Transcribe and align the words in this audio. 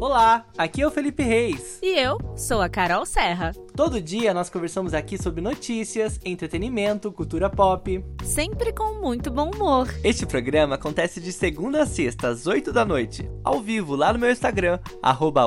Olá, 0.00 0.46
aqui 0.56 0.80
é 0.80 0.86
o 0.86 0.90
Felipe 0.90 1.22
Reis. 1.22 1.78
E 1.82 1.98
eu 1.98 2.16
sou 2.34 2.62
a 2.62 2.70
Carol 2.70 3.04
Serra. 3.04 3.52
Todo 3.76 4.00
dia 4.00 4.32
nós 4.32 4.48
conversamos 4.48 4.94
aqui 4.94 5.22
sobre 5.22 5.42
notícias, 5.42 6.18
entretenimento, 6.24 7.12
cultura 7.12 7.50
pop. 7.50 8.02
Sempre 8.24 8.72
com 8.72 8.94
muito 8.94 9.30
bom 9.30 9.50
humor. 9.54 9.86
Este 10.02 10.24
programa 10.24 10.76
acontece 10.76 11.20
de 11.20 11.30
segunda 11.30 11.82
a 11.82 11.86
sexta, 11.86 12.28
às 12.28 12.46
8 12.46 12.72
da 12.72 12.82
noite, 12.82 13.30
ao 13.44 13.60
vivo 13.60 13.94
lá 13.94 14.10
no 14.10 14.18
meu 14.18 14.30
Instagram, 14.30 14.78
arroba 15.02 15.42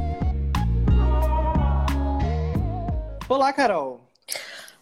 Olá, 3.33 3.51
Carol. 3.51 3.99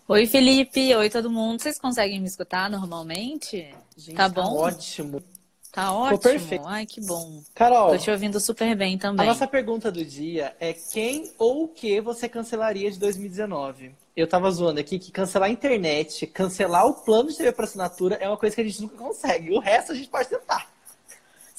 Oi, 0.09 0.27
Felipe. 0.27 0.93
Oi, 0.93 1.09
todo 1.09 1.31
mundo. 1.31 1.63
Vocês 1.63 1.79
conseguem 1.79 2.19
me 2.19 2.27
escutar 2.27 2.69
normalmente? 2.69 3.73
Gente, 3.97 4.17
tá 4.17 4.29
bom? 4.29 4.43
Tá 4.43 4.51
ótimo. 4.51 5.23
Tá 5.71 5.93
ótimo. 5.93 6.17
Ficou 6.17 6.33
perfeito. 6.33 6.67
Ai, 6.67 6.85
que 6.85 7.01
bom. 7.01 7.45
Carol. 7.55 7.91
Tô 7.91 7.99
te 7.99 8.11
ouvindo 8.11 8.41
super 8.41 8.75
bem 8.75 8.99
também. 8.99 9.25
A 9.25 9.29
nossa 9.29 9.47
pergunta 9.47 9.93
do 9.93 10.05
dia 10.05 10.53
é 10.59 10.73
quem 10.73 11.31
ou 11.39 11.63
o 11.63 11.69
que 11.69 12.01
você 12.01 12.29
cancelaria 12.29 12.91
de 12.91 12.99
2019? 12.99 13.95
Eu 14.17 14.27
tava 14.27 14.51
zoando 14.51 14.81
aqui 14.81 14.99
que 14.99 15.13
cancelar 15.13 15.49
a 15.49 15.53
internet, 15.53 16.27
cancelar 16.27 16.89
o 16.89 16.95
plano 16.95 17.29
de 17.31 17.37
TV 17.37 17.53
por 17.53 17.63
assinatura 17.63 18.17
é 18.17 18.27
uma 18.27 18.37
coisa 18.37 18.57
que 18.57 18.63
a 18.63 18.65
gente 18.65 18.83
nunca 18.83 18.97
consegue. 18.97 19.53
O 19.53 19.61
resto 19.61 19.93
a 19.93 19.95
gente 19.95 20.09
pode 20.09 20.29
tentar. 20.29 20.70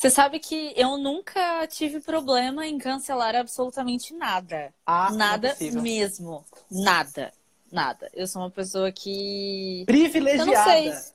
Você 0.02 0.10
sabe 0.10 0.40
que 0.40 0.74
eu 0.76 0.98
nunca 0.98 1.68
tive 1.68 2.00
problema 2.00 2.66
em 2.66 2.80
cancelar 2.80 3.36
absolutamente 3.36 4.16
nada. 4.16 4.74
Ah, 4.84 5.12
nada 5.12 5.56
é 5.62 5.70
mesmo. 5.70 6.44
Nada. 6.72 7.32
Nada. 7.72 8.10
Eu 8.12 8.26
sou 8.26 8.42
uma 8.42 8.50
pessoa 8.50 8.92
que. 8.92 9.84
Privilegiada. 9.86 10.50
Eu 10.50 10.56
não 10.56 10.64
sei. 10.64 11.14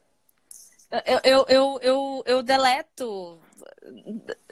Eu, 1.05 1.21
eu, 1.25 1.47
eu, 1.49 1.81
eu, 1.83 2.23
eu 2.27 2.43
deleto. 2.45 3.41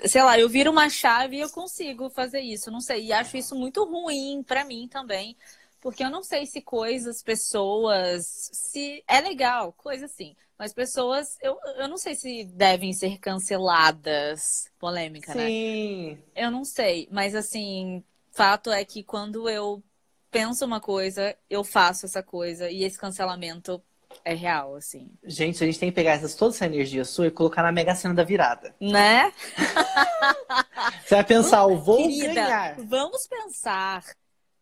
Sei 0.04 0.20
lá, 0.20 0.36
eu 0.36 0.48
viro 0.48 0.72
uma 0.72 0.88
chave 0.90 1.36
e 1.36 1.40
eu 1.40 1.50
consigo 1.50 2.10
fazer 2.10 2.40
isso. 2.40 2.72
Não 2.72 2.80
sei. 2.80 3.04
E 3.04 3.12
acho 3.12 3.36
isso 3.36 3.54
muito 3.54 3.84
ruim 3.84 4.42
para 4.42 4.64
mim 4.64 4.88
também. 4.88 5.36
Porque 5.80 6.02
eu 6.02 6.10
não 6.10 6.24
sei 6.24 6.44
se 6.44 6.60
coisas, 6.60 7.22
pessoas, 7.22 8.50
se 8.52 9.04
é 9.06 9.20
legal, 9.20 9.72
coisa 9.74 10.06
assim. 10.06 10.34
Mas 10.58 10.72
pessoas, 10.72 11.36
eu, 11.42 11.58
eu 11.78 11.88
não 11.88 11.96
sei 11.96 12.14
se 12.14 12.44
devem 12.44 12.92
ser 12.92 13.18
canceladas. 13.18 14.70
Polêmica, 14.78 15.32
Sim. 15.32 15.38
né? 15.38 15.46
Sim. 15.46 16.18
Eu 16.34 16.50
não 16.50 16.64
sei. 16.64 17.08
Mas 17.10 17.34
assim, 17.34 18.04
fato 18.32 18.70
é 18.70 18.84
que 18.84 19.02
quando 19.02 19.48
eu 19.48 19.82
penso 20.30 20.64
uma 20.64 20.80
coisa, 20.80 21.36
eu 21.50 21.64
faço 21.64 22.06
essa 22.06 22.22
coisa. 22.22 22.70
E 22.70 22.84
esse 22.84 22.98
cancelamento 22.98 23.82
é 24.24 24.34
real, 24.34 24.76
assim. 24.76 25.10
Gente, 25.24 25.62
a 25.62 25.66
gente 25.66 25.78
tem 25.78 25.90
que 25.90 25.94
pegar 25.94 26.12
essas, 26.12 26.34
toda 26.34 26.54
essa 26.54 26.66
energia 26.66 27.04
sua 27.04 27.26
e 27.26 27.30
colocar 27.30 27.62
na 27.62 27.72
mega 27.72 27.94
cena 27.94 28.14
da 28.14 28.22
virada. 28.22 28.74
Né? 28.80 29.32
Você 31.04 31.14
vai 31.14 31.24
pensar, 31.24 31.62
eu 31.62 31.78
vou 31.78 31.98
Querida, 31.98 32.34
ganhar. 32.34 32.76
Vamos 32.84 33.26
pensar 33.26 34.04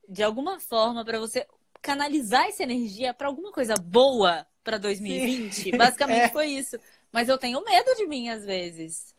de 0.08 0.22
alguma 0.22 0.58
forma 0.58 1.04
para 1.04 1.18
você 1.18 1.46
canalizar 1.80 2.46
essa 2.46 2.62
energia 2.62 3.14
para 3.14 3.28
alguma 3.28 3.50
coisa 3.50 3.74
boa 3.74 4.46
para 4.62 4.78
2020. 4.78 5.52
Sim. 5.54 5.70
Basicamente 5.76 6.24
É. 6.24 6.28
foi 6.28 6.46
isso. 6.48 6.78
Mas 7.12 7.28
eu 7.28 7.36
tenho 7.38 7.62
medo 7.64 7.94
de 7.96 8.06
mim 8.06 8.28
às 8.28 8.44
vezes. 8.44 9.12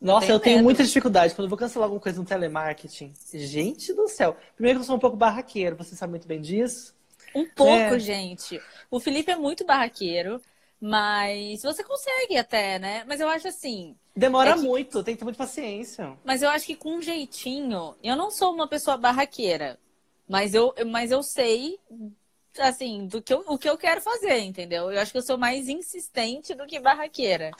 Nossa, 0.00 0.26
tenho 0.26 0.36
eu 0.36 0.40
tenho 0.40 0.62
muita 0.62 0.82
dificuldade 0.82 1.34
quando 1.34 1.44
eu 1.44 1.50
vou 1.50 1.58
cancelar 1.58 1.84
alguma 1.84 2.00
coisa 2.00 2.18
no 2.18 2.24
telemarketing. 2.26 3.12
Gente 3.34 3.92
do 3.92 4.08
céu. 4.08 4.36
Primeiro 4.54 4.78
que 4.78 4.82
eu 4.82 4.86
sou 4.86 4.96
um 4.96 5.00
pouco 5.00 5.16
barraqueiro, 5.16 5.76
você 5.76 5.94
sabe 5.94 6.10
muito 6.12 6.26
bem 6.26 6.40
disso. 6.40 6.94
Um 7.34 7.46
pouco, 7.46 7.72
É. 7.94 7.98
gente. 7.98 8.60
O 8.90 8.98
Felipe 8.98 9.30
é 9.30 9.36
muito 9.36 9.64
barraqueiro, 9.64 10.40
mas 10.80 11.62
você 11.62 11.84
consegue 11.84 12.36
até, 12.38 12.78
né? 12.78 13.04
Mas 13.06 13.20
eu 13.20 13.28
acho 13.28 13.46
assim, 13.48 13.94
Demora 14.16 14.50
É 14.50 14.54
que- 14.54 14.60
muito, 14.60 15.04
tem 15.04 15.14
que 15.14 15.20
ter 15.20 15.24
muita 15.24 15.38
paciência. 15.38 16.12
Mas 16.24 16.42
eu 16.42 16.50
acho 16.50 16.66
que 16.66 16.74
com 16.74 16.96
um 16.96 17.02
jeitinho, 17.02 17.94
eu 18.02 18.16
não 18.16 18.30
sou 18.30 18.52
uma 18.52 18.66
pessoa 18.66 18.96
barraqueira, 18.96 19.78
mas 20.28 20.52
eu, 20.52 20.74
mas 20.88 21.10
eu 21.12 21.22
sei, 21.22 21.78
assim, 22.58 23.06
do 23.06 23.22
que 23.22 23.32
eu, 23.32 23.44
o 23.46 23.58
que 23.58 23.68
eu 23.68 23.78
quero 23.78 24.00
fazer, 24.00 24.38
entendeu? 24.40 24.90
Eu 24.90 25.00
acho 25.00 25.12
que 25.12 25.18
eu 25.18 25.22
sou 25.22 25.38
mais 25.38 25.68
insistente 25.68 26.54
do 26.54 26.66
que 26.66 26.80
barraqueira 26.80 27.50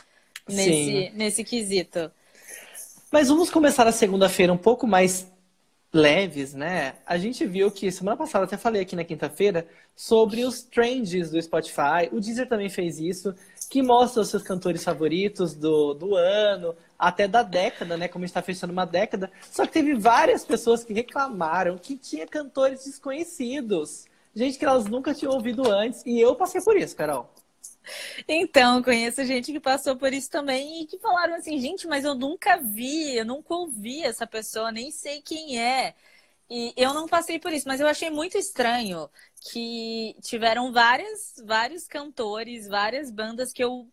nesse, 0.49 0.71
Sim. 0.71 1.11
nesse 1.15 1.45
quesito. 1.45 2.11
Mas 3.11 3.29
vamos 3.29 3.51
começar 3.51 3.87
a 3.87 3.93
segunda-feira 3.93 4.53
um 4.53 4.59
pouco 4.59 4.87
mais 4.87 5.27
leves, 5.93 6.55
né? 6.55 6.95
A 7.05 7.19
gente 7.19 7.45
viu 7.45 7.71
que 7.71 7.91
semana 7.91 8.17
passada, 8.17 8.45
até 8.45 8.57
falei 8.57 8.83
aqui 8.83 8.95
na 8.95 9.05
quinta-feira, 9.05 9.67
sobre 9.97 10.45
os 10.45 10.63
trends 10.63 11.31
do 11.31 11.43
Spotify. 11.43 12.09
O 12.13 12.21
Deezer 12.21 12.49
também 12.49 12.69
fez 12.69 13.01
isso, 13.01 13.35
que 13.69 13.83
mostra 13.83 14.23
os 14.23 14.29
seus 14.29 14.43
cantores 14.43 14.85
favoritos 14.85 15.55
do, 15.55 15.95
do 15.95 16.15
ano, 16.15 16.77
até 16.99 17.27
da 17.27 17.43
década, 17.43 17.97
né? 17.97 18.07
Como 18.07 18.25
a 18.25 18.27
gente 18.27 18.31
está 18.31 18.43
fechando 18.43 18.73
uma 18.73 18.87
década. 18.87 19.31
Só 19.51 19.67
que 19.67 19.73
teve 19.73 19.95
várias 19.95 20.45
pessoas 20.45 20.85
que 20.85 20.93
reclamaram 20.93 21.77
que 21.77 21.97
tinha 21.97 22.27
cantores 22.27 22.85
desconhecidos. 22.85 24.07
Gente 24.35 24.59
que 24.59 24.65
elas 24.65 24.87
nunca 24.87 25.15
tinham 25.15 25.35
ouvido 25.35 25.71
antes. 25.71 26.05
E 26.07 26.21
eu 26.21 26.35
passei 26.37 26.61
por 26.61 26.77
isso, 26.77 26.97
Carol. 26.97 27.29
Então, 28.29 28.83
conheço 28.83 29.25
gente 29.25 29.53
que 29.53 29.61
passou 29.61 29.97
por 29.97 30.13
isso 30.13 30.31
também 30.31 30.83
e 30.83 30.87
que 30.87 30.99
falaram 30.99 31.35
assim, 31.35 31.59
gente, 31.59 31.87
mas 31.87 32.05
eu 32.05 32.15
nunca 32.15 32.57
vi, 32.59 33.17
eu 33.17 33.25
nunca 33.25 33.55
ouvi 33.55 34.03
essa 34.03 34.27
pessoa, 34.27 34.71
nem 34.71 34.91
sei 34.91 35.21
quem 35.21 35.61
é. 35.61 35.95
E 36.49 36.73
eu 36.77 36.93
não 36.93 37.07
passei 37.07 37.39
por 37.39 37.53
isso, 37.53 37.69
mas 37.69 37.81
eu 37.81 37.87
achei 37.87 38.11
muito 38.11 38.37
estranho 38.37 39.09
que 39.41 40.17
tiveram 40.21 40.73
várias, 40.73 41.35
vários 41.45 41.87
cantores, 41.87 42.69
várias 42.69 43.11
bandas 43.11 43.53
que 43.53 43.63
eu 43.63 43.89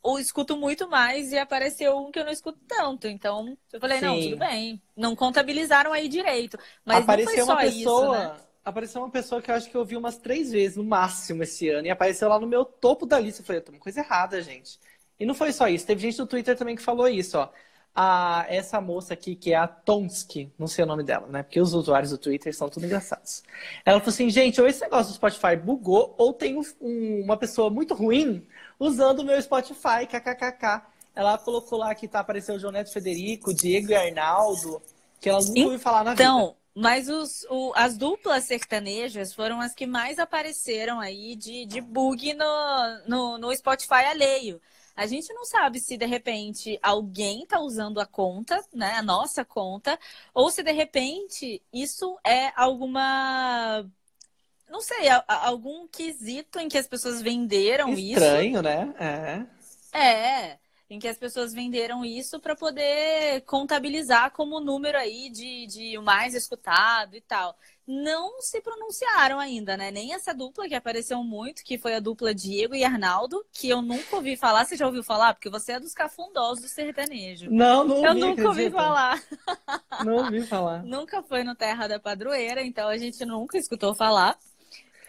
ou 0.00 0.18
escuto 0.18 0.56
muito 0.56 0.88
mais 0.88 1.32
e 1.32 1.38
apareceu 1.38 1.98
um 1.98 2.12
que 2.12 2.18
eu 2.18 2.24
não 2.24 2.30
escuto 2.30 2.58
tanto. 2.68 3.08
Então, 3.08 3.56
eu 3.72 3.80
falei, 3.80 4.00
não, 4.00 4.14
Sim. 4.16 4.30
tudo 4.30 4.38
bem. 4.38 4.80
Não 4.96 5.16
contabilizaram 5.16 5.92
aí 5.92 6.06
direito. 6.06 6.56
Mas 6.84 7.02
apareceu 7.02 7.46
não 7.46 7.54
uma 7.54 7.60
foi 7.62 7.70
só 7.70 7.76
pessoa. 7.76 8.16
isso, 8.16 8.34
né? 8.34 8.40
Apareceu 8.64 9.00
uma 9.00 9.10
pessoa 9.10 9.42
que 9.42 9.50
eu 9.50 9.54
acho 9.54 9.68
que 9.70 9.76
eu 9.76 9.84
vi 9.84 9.96
umas 9.96 10.16
três 10.18 10.52
vezes 10.52 10.76
no 10.76 10.84
máximo 10.84 11.42
esse 11.42 11.68
ano. 11.68 11.86
E 11.86 11.90
apareceu 11.90 12.28
lá 12.28 12.38
no 12.38 12.46
meu 12.46 12.64
topo 12.64 13.04
da 13.06 13.18
lista. 13.18 13.42
Eu 13.42 13.46
falei, 13.46 13.60
tem 13.60 13.74
uma 13.74 13.80
coisa 13.80 14.00
errada, 14.00 14.40
gente. 14.40 14.78
E 15.18 15.26
não 15.26 15.34
foi 15.34 15.52
só 15.52 15.66
isso. 15.68 15.86
Teve 15.86 16.00
gente 16.00 16.18
no 16.18 16.26
Twitter 16.26 16.56
também 16.56 16.76
que 16.76 16.82
falou 16.82 17.08
isso, 17.08 17.38
ó. 17.38 17.48
A, 17.94 18.46
essa 18.48 18.80
moça 18.80 19.12
aqui, 19.12 19.34
que 19.36 19.52
é 19.52 19.56
a 19.56 19.66
Tonsky, 19.66 20.50
não 20.58 20.66
sei 20.66 20.84
o 20.84 20.86
nome 20.86 21.02
dela, 21.02 21.26
né? 21.26 21.42
Porque 21.42 21.60
os 21.60 21.74
usuários 21.74 22.10
do 22.10 22.16
Twitter 22.16 22.54
são 22.56 22.68
tudo 22.70 22.86
engraçados. 22.86 23.42
Ela 23.84 23.98
falou 24.00 24.14
assim, 24.14 24.30
gente, 24.30 24.58
ou 24.60 24.66
esse 24.66 24.80
negócio 24.80 25.12
do 25.12 25.16
Spotify 25.16 25.56
bugou, 25.56 26.14
ou 26.16 26.32
tem 26.32 26.56
um- 26.58 26.62
um- 26.80 27.22
uma 27.24 27.36
pessoa 27.36 27.68
muito 27.68 27.92
ruim 27.94 28.46
usando 28.78 29.18
o 29.20 29.24
meu 29.24 29.40
Spotify, 29.42 30.06
kkkk. 30.08 30.82
Ela 31.14 31.36
colocou 31.36 31.78
lá 31.78 31.94
que 31.94 32.08
tá 32.08 32.20
apareceu 32.20 32.54
o 32.54 32.58
João 32.58 32.72
Neto 32.72 32.90
Federico, 32.90 33.52
Diego 33.52 33.90
e 33.90 33.94
Arnaldo, 33.94 34.80
que 35.20 35.28
ela 35.28 35.40
nunca 35.40 35.60
ouviu 35.60 35.78
falar 35.78 36.04
na 36.04 36.12
vida. 36.12 36.22
Então, 36.22 36.56
mas 36.74 37.08
os, 37.08 37.44
o- 37.50 37.72
as 37.76 37.96
duplas 37.96 38.44
sertanejas 38.44 39.34
foram 39.34 39.60
as 39.60 39.74
que 39.74 39.86
mais 39.86 40.18
apareceram 40.18 41.00
aí 41.00 41.36
de, 41.36 41.66
de 41.66 41.80
bug 41.80 42.34
no, 42.34 42.44
no, 43.06 43.38
no 43.38 43.56
Spotify 43.56 44.04
alheio. 44.06 44.60
A 44.94 45.06
gente 45.06 45.32
não 45.32 45.44
sabe 45.44 45.80
se 45.80 45.96
de 45.96 46.04
repente 46.06 46.78
alguém 46.82 47.42
está 47.44 47.58
usando 47.60 47.98
a 48.00 48.06
conta, 48.06 48.62
né, 48.74 48.92
a 48.94 49.02
nossa 49.02 49.44
conta, 49.44 49.98
ou 50.34 50.50
se 50.50 50.62
de 50.62 50.72
repente 50.72 51.62
isso 51.72 52.18
é 52.24 52.52
alguma, 52.54 53.88
não 54.68 54.80
sei, 54.80 55.08
algum 55.28 55.88
quesito 55.88 56.58
em 56.60 56.68
que 56.68 56.78
as 56.78 56.88
pessoas 56.88 57.22
venderam 57.22 57.98
isso. 57.98 58.22
Estranho, 58.24 58.60
né? 58.62 58.92
É. 58.98 59.46
É, 59.92 60.58
em 60.92 60.98
que 60.98 61.08
as 61.08 61.16
pessoas 61.16 61.54
venderam 61.54 62.04
isso 62.04 62.38
para 62.38 62.54
poder 62.54 63.40
contabilizar 63.46 64.30
como 64.32 64.60
número 64.60 64.98
aí 64.98 65.30
de, 65.30 65.66
de 65.66 65.96
o 65.96 66.02
mais 66.02 66.34
escutado 66.34 67.16
e 67.16 67.20
tal. 67.22 67.56
Não 67.86 68.42
se 68.42 68.60
pronunciaram 68.60 69.40
ainda, 69.40 69.74
né? 69.74 69.90
Nem 69.90 70.12
essa 70.12 70.34
dupla 70.34 70.68
que 70.68 70.74
apareceu 70.74 71.24
muito, 71.24 71.64
que 71.64 71.78
foi 71.78 71.94
a 71.94 72.00
dupla 72.00 72.34
Diego 72.34 72.74
e 72.74 72.84
Arnaldo, 72.84 73.42
que 73.52 73.70
eu 73.70 73.80
nunca 73.80 74.16
ouvi 74.16 74.36
falar. 74.36 74.66
Você 74.66 74.76
já 74.76 74.86
ouviu 74.86 75.02
falar? 75.02 75.32
Porque 75.32 75.48
você 75.48 75.72
é 75.72 75.80
dos 75.80 75.94
cafundosos 75.94 76.62
do 76.64 76.68
sertanejo. 76.68 77.50
Não, 77.50 77.84
não 77.84 78.04
Eu 78.04 78.12
ouvi, 78.12 78.20
nunca 78.20 78.48
ouvi 78.48 78.66
acredita? 78.66 78.70
falar. 78.70 79.22
Não 80.04 80.16
ouvi 80.16 80.42
falar. 80.46 80.84
Nunca 80.84 81.22
foi 81.22 81.42
no 81.44 81.54
Terra 81.54 81.86
da 81.86 81.98
Padroeira, 81.98 82.62
então 82.62 82.88
a 82.88 82.98
gente 82.98 83.24
nunca 83.24 83.56
escutou 83.56 83.94
falar. 83.94 84.38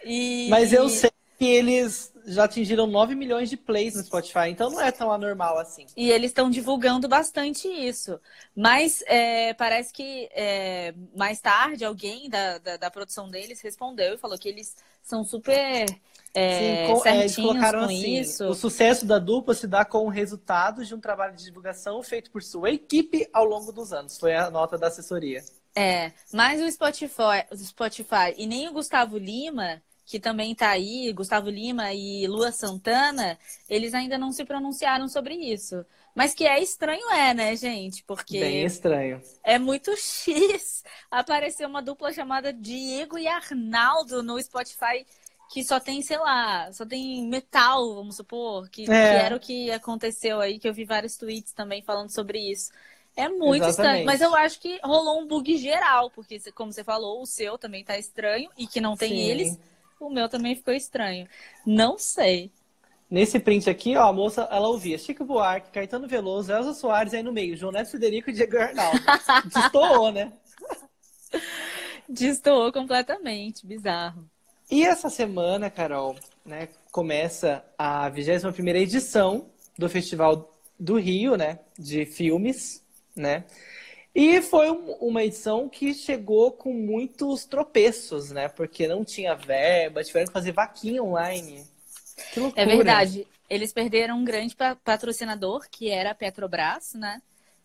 E... 0.04 0.48
Mas 0.48 0.72
eu 0.72 0.88
sei 0.88 1.10
que 1.38 1.44
eles 1.44 2.12
já 2.26 2.44
atingiram 2.44 2.86
9 2.86 3.14
milhões 3.14 3.50
de 3.50 3.56
plays 3.56 3.94
no 3.94 4.02
Spotify, 4.02 4.48
então 4.48 4.70
não 4.70 4.80
é 4.80 4.90
tão 4.90 5.12
anormal 5.12 5.58
assim. 5.58 5.86
E 5.96 6.10
eles 6.10 6.30
estão 6.30 6.50
divulgando 6.50 7.08
bastante 7.08 7.68
isso. 7.68 8.18
Mas 8.56 9.02
é, 9.06 9.52
parece 9.54 9.92
que 9.92 10.28
é, 10.32 10.94
mais 11.14 11.40
tarde 11.40 11.84
alguém 11.84 12.28
da, 12.28 12.58
da, 12.58 12.76
da 12.76 12.90
produção 12.90 13.28
deles 13.28 13.60
respondeu 13.60 14.14
e 14.14 14.18
falou 14.18 14.38
que 14.38 14.48
eles 14.48 14.74
são 15.02 15.22
super 15.22 15.86
é, 16.32 16.86
Sim, 16.86 16.92
com- 16.92 17.06
é, 17.06 17.28
certinhos 17.28 17.36
colocaram 17.36 17.78
com 17.80 17.84
assim: 17.84 18.18
isso. 18.18 18.44
o 18.48 18.54
sucesso 18.54 19.06
da 19.06 19.18
dupla 19.18 19.54
se 19.54 19.66
dá 19.66 19.84
com 19.84 20.04
o 20.04 20.08
resultado 20.08 20.84
de 20.84 20.94
um 20.94 21.00
trabalho 21.00 21.36
de 21.36 21.44
divulgação 21.44 22.02
feito 22.02 22.30
por 22.30 22.42
sua 22.42 22.70
equipe 22.70 23.28
ao 23.32 23.44
longo 23.44 23.70
dos 23.70 23.92
anos. 23.92 24.18
Foi 24.18 24.34
a 24.34 24.50
nota 24.50 24.76
da 24.76 24.88
assessoria. 24.88 25.42
É, 25.76 26.12
mas 26.32 26.60
o 26.60 26.70
Spotify, 26.70 27.44
o 27.50 27.56
Spotify 27.56 28.32
e 28.36 28.46
nem 28.46 28.68
o 28.68 28.72
Gustavo 28.72 29.18
Lima, 29.18 29.82
que 30.04 30.20
também 30.20 30.54
tá 30.54 30.70
aí, 30.70 31.12
Gustavo 31.12 31.48
Lima 31.50 31.92
e 31.92 32.26
Lua 32.26 32.52
Santana, 32.52 33.38
eles 33.68 33.94
ainda 33.94 34.18
não 34.18 34.32
se 34.32 34.44
pronunciaram 34.44 35.08
sobre 35.08 35.34
isso. 35.34 35.84
Mas 36.14 36.32
que 36.32 36.46
é 36.46 36.62
estranho, 36.62 37.10
é, 37.10 37.34
né, 37.34 37.56
gente? 37.56 38.04
Porque. 38.04 38.38
Bem 38.38 38.64
estranho. 38.64 39.20
É 39.42 39.58
muito 39.58 39.94
X 39.98 40.84
aparecer 41.10 41.66
uma 41.66 41.82
dupla 41.82 42.12
chamada 42.12 42.52
Diego 42.52 43.18
e 43.18 43.26
Arnaldo 43.26 44.22
no 44.22 44.40
Spotify 44.40 45.04
que 45.54 45.62
só 45.62 45.78
tem, 45.78 46.02
sei 46.02 46.18
lá, 46.18 46.72
só 46.72 46.84
tem 46.84 47.28
metal, 47.28 47.94
vamos 47.94 48.16
supor, 48.16 48.68
que, 48.68 48.82
é. 48.82 48.86
que 48.86 48.90
era 49.24 49.36
o 49.36 49.40
que 49.40 49.70
aconteceu 49.70 50.40
aí, 50.40 50.58
que 50.58 50.68
eu 50.68 50.74
vi 50.74 50.84
vários 50.84 51.16
tweets 51.16 51.52
também 51.52 51.80
falando 51.80 52.10
sobre 52.10 52.38
isso. 52.50 52.72
É 53.16 53.28
muito 53.28 53.64
Exatamente. 53.64 53.70
estranho, 53.70 54.06
mas 54.06 54.20
eu 54.20 54.34
acho 54.34 54.60
que 54.60 54.80
rolou 54.82 55.20
um 55.20 55.26
bug 55.26 55.56
geral, 55.56 56.10
porque, 56.10 56.40
como 56.52 56.72
você 56.72 56.82
falou, 56.82 57.22
o 57.22 57.26
seu 57.26 57.56
também 57.56 57.84
tá 57.84 57.96
estranho 57.96 58.50
e 58.58 58.66
que 58.66 58.80
não 58.80 58.96
tem 58.96 59.10
Sim. 59.10 59.30
eles, 59.30 59.58
o 60.06 60.10
meu 60.12 60.28
também 60.28 60.54
ficou 60.54 60.74
estranho. 60.74 61.26
Não 61.66 61.98
sei. 61.98 62.50
Nesse 63.10 63.38
print 63.38 63.68
aqui, 63.68 63.96
ó, 63.96 64.08
a 64.08 64.12
moça, 64.12 64.48
ela 64.50 64.68
ouvia 64.68 64.98
Chico 64.98 65.24
Buarque, 65.24 65.70
Caetano 65.70 66.08
Veloso, 66.08 66.52
Elza 66.52 66.74
Soares 66.74 67.14
aí 67.14 67.22
no 67.22 67.32
meio, 67.32 67.56
João 67.56 67.70
Neto 67.70 67.90
Federico 67.90 68.30
e 68.30 68.32
Diego 68.32 68.56
Arnaldo. 68.56 68.98
Destoou, 69.52 70.10
né? 70.10 70.32
Destoou 72.08 72.72
completamente, 72.72 73.66
bizarro. 73.66 74.28
E 74.70 74.84
essa 74.84 75.10
semana, 75.10 75.70
Carol, 75.70 76.16
né, 76.44 76.68
começa 76.90 77.64
a 77.78 78.08
21 78.08 78.68
edição 78.76 79.46
do 79.78 79.88
Festival 79.88 80.52
do 80.80 80.98
Rio, 80.98 81.36
né, 81.36 81.60
de 81.78 82.06
filmes, 82.06 82.82
né? 83.14 83.44
E 84.14 84.40
foi 84.40 84.70
uma 85.00 85.24
edição 85.24 85.68
que 85.68 85.92
chegou 85.92 86.52
com 86.52 86.72
muitos 86.72 87.44
tropeços, 87.44 88.30
né? 88.30 88.48
Porque 88.48 88.86
não 88.86 89.04
tinha 89.04 89.34
verba, 89.34 90.04
tiveram 90.04 90.26
que 90.26 90.32
fazer 90.32 90.52
vaquinha 90.52 91.02
online. 91.02 91.66
Que 92.32 92.40
loucura. 92.40 92.62
É 92.62 92.66
verdade. 92.66 93.26
Eles 93.50 93.72
perderam 93.72 94.18
um 94.18 94.24
grande 94.24 94.56
patrocinador, 94.84 95.66
que 95.70 95.90
era 95.90 96.12
a 96.12 96.14
Petrobras, 96.14 96.94
né? 96.94 97.20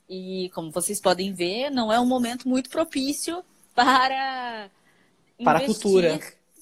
E 0.09 0.49
como 0.55 0.71
vocês 0.71 0.99
podem 0.99 1.33
ver, 1.33 1.69
não 1.69 1.93
é 1.93 1.99
um 1.99 2.05
momento 2.05 2.49
muito 2.49 2.69
propício 2.69 3.43
para 3.75 4.69
para 5.43 5.59
a 5.59 5.65
cultura 5.65 6.19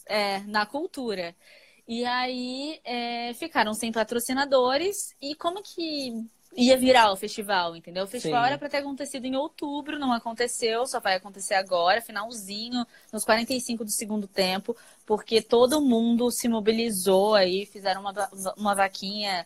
é, 0.07 0.39
na 0.39 0.65
cultura. 0.65 1.35
E 1.87 2.03
aí 2.05 2.79
é, 2.83 3.33
ficaram 3.33 3.73
sem 3.73 3.91
patrocinadores. 3.91 5.15
E 5.21 5.35
como 5.35 5.61
que 5.61 6.25
ia 6.55 6.77
virar 6.77 7.11
o 7.11 7.15
festival, 7.15 7.75
entendeu? 7.75 8.05
O 8.05 8.07
festival 8.07 8.41
Sim. 8.41 8.47
era 8.47 8.57
para 8.57 8.69
ter 8.69 8.77
acontecido 8.77 9.25
em 9.25 9.35
outubro, 9.35 9.99
não 9.99 10.11
aconteceu, 10.11 10.85
só 10.87 10.99
vai 10.99 11.15
acontecer 11.15 11.53
agora, 11.53 12.01
finalzinho, 12.01 12.85
nos 13.11 13.23
45 13.23 13.83
do 13.83 13.91
segundo 13.91 14.27
tempo, 14.27 14.75
porque 15.05 15.41
todo 15.41 15.81
mundo 15.81 16.31
se 16.31 16.47
mobilizou 16.47 17.35
aí, 17.35 17.65
fizeram 17.65 18.01
uma, 18.01 18.13
uma 18.57 18.73
vaquinha 18.73 19.45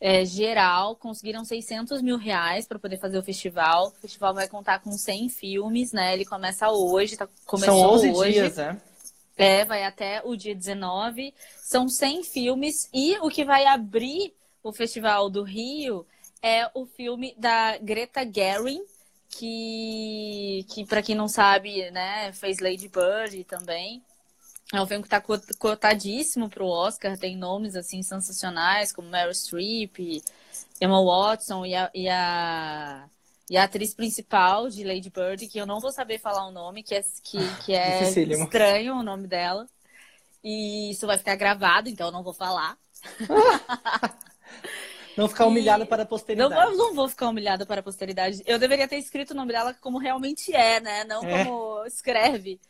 é, 0.00 0.24
geral, 0.24 0.96
conseguiram 0.96 1.44
600 1.44 2.02
mil 2.02 2.16
reais 2.16 2.66
para 2.66 2.78
poder 2.78 2.98
fazer 2.98 3.18
o 3.18 3.22
festival. 3.22 3.88
O 3.88 4.00
festival 4.00 4.32
vai 4.32 4.48
contar 4.48 4.80
com 4.80 4.92
100 4.92 5.28
filmes, 5.28 5.92
né? 5.92 6.14
Ele 6.14 6.24
começa 6.24 6.70
hoje, 6.70 7.16
tá, 7.16 7.28
começou 7.44 7.74
São 7.74 7.90
11 7.90 8.10
hoje. 8.12 8.32
dias, 8.32 8.56
né? 8.56 8.80
É, 9.36 9.64
vai 9.64 9.84
até 9.84 10.20
o 10.24 10.36
dia 10.36 10.54
19. 10.54 11.32
São 11.62 11.88
100 11.88 12.24
filmes 12.24 12.88
e 12.92 13.16
o 13.18 13.28
que 13.28 13.44
vai 13.44 13.66
abrir 13.66 14.34
o 14.62 14.72
Festival 14.72 15.30
do 15.30 15.42
Rio 15.42 16.04
é 16.42 16.70
o 16.74 16.86
filme 16.86 17.34
da 17.38 17.78
Greta 17.78 18.20
Gerwig, 18.24 18.80
que, 19.28 20.64
que 20.68 20.86
para 20.86 21.02
quem 21.02 21.14
não 21.14 21.28
sabe, 21.28 21.90
né, 21.90 22.32
fez 22.32 22.58
Lady 22.58 22.88
Bird 22.88 23.44
também. 23.44 24.02
É 24.72 24.80
um 24.82 24.86
filme 24.86 25.02
que 25.02 25.14
está 25.14 25.22
cotadíssimo 25.58 26.50
para 26.50 26.62
o 26.62 26.68
Oscar, 26.68 27.16
tem 27.16 27.36
nomes 27.36 27.74
assim 27.74 28.02
sensacionais 28.02 28.92
como 28.92 29.08
Meryl 29.08 29.32
Streep, 29.32 30.22
Emma 30.80 31.02
Watson 31.02 31.64
e 31.64 31.74
a, 31.74 31.90
e 31.94 32.08
a 32.08 33.08
e 33.50 33.56
a 33.56 33.64
atriz 33.64 33.94
principal 33.94 34.68
de 34.68 34.84
Lady 34.84 35.08
Bird, 35.08 35.46
que 35.48 35.58
eu 35.58 35.66
não 35.66 35.80
vou 35.80 35.90
saber 35.90 36.18
falar 36.18 36.46
o 36.46 36.50
nome, 36.50 36.82
que 36.82 36.94
é, 36.94 37.02
que, 37.22 37.38
que 37.64 37.72
é 37.72 38.02
estranho 38.10 38.94
o 38.94 39.02
nome 39.02 39.26
dela. 39.26 39.66
E 40.44 40.90
isso 40.90 41.06
vai 41.06 41.16
ficar 41.16 41.34
gravado, 41.36 41.88
então 41.88 42.08
eu 42.08 42.12
não 42.12 42.22
vou 42.22 42.34
falar. 42.34 42.76
Não 45.18 45.28
ficar 45.28 45.46
humilhada 45.46 45.84
para 45.84 46.04
a 46.04 46.06
posteridade. 46.06 46.54
Não, 46.54 46.62
eu 46.62 46.76
não 46.76 46.94
vou 46.94 47.08
ficar 47.08 47.28
humilhada 47.28 47.66
para 47.66 47.80
a 47.80 47.82
posteridade. 47.82 48.40
Eu 48.46 48.56
deveria 48.56 48.86
ter 48.86 48.98
escrito 48.98 49.32
o 49.32 49.34
nome 49.34 49.52
dela 49.52 49.74
como 49.74 49.98
realmente 49.98 50.54
é, 50.54 50.78
né? 50.78 51.02
Não 51.02 51.24
é. 51.24 51.44
como 51.44 51.84
escreve. 51.86 52.60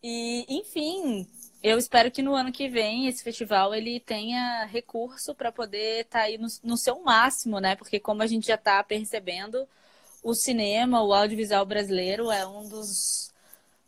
E, 0.00 0.46
enfim, 0.48 1.26
eu 1.60 1.76
espero 1.78 2.08
que 2.08 2.22
no 2.22 2.36
ano 2.36 2.52
que 2.52 2.68
vem 2.68 3.08
esse 3.08 3.24
festival 3.24 3.74
ele 3.74 3.98
tenha 3.98 4.64
recurso 4.66 5.34
para 5.34 5.50
poder 5.50 6.02
estar 6.02 6.20
tá 6.20 6.24
aí 6.26 6.38
no, 6.38 6.46
no, 6.62 6.76
seu 6.76 7.02
máximo, 7.02 7.58
né? 7.58 7.74
Porque 7.74 7.98
como 7.98 8.22
a 8.22 8.28
gente 8.28 8.46
já 8.46 8.54
está 8.54 8.80
percebendo, 8.84 9.66
o 10.22 10.34
cinema, 10.34 11.02
o 11.02 11.12
audiovisual 11.12 11.66
brasileiro 11.66 12.30
é 12.30 12.46
um 12.46 12.68
dos, 12.68 13.31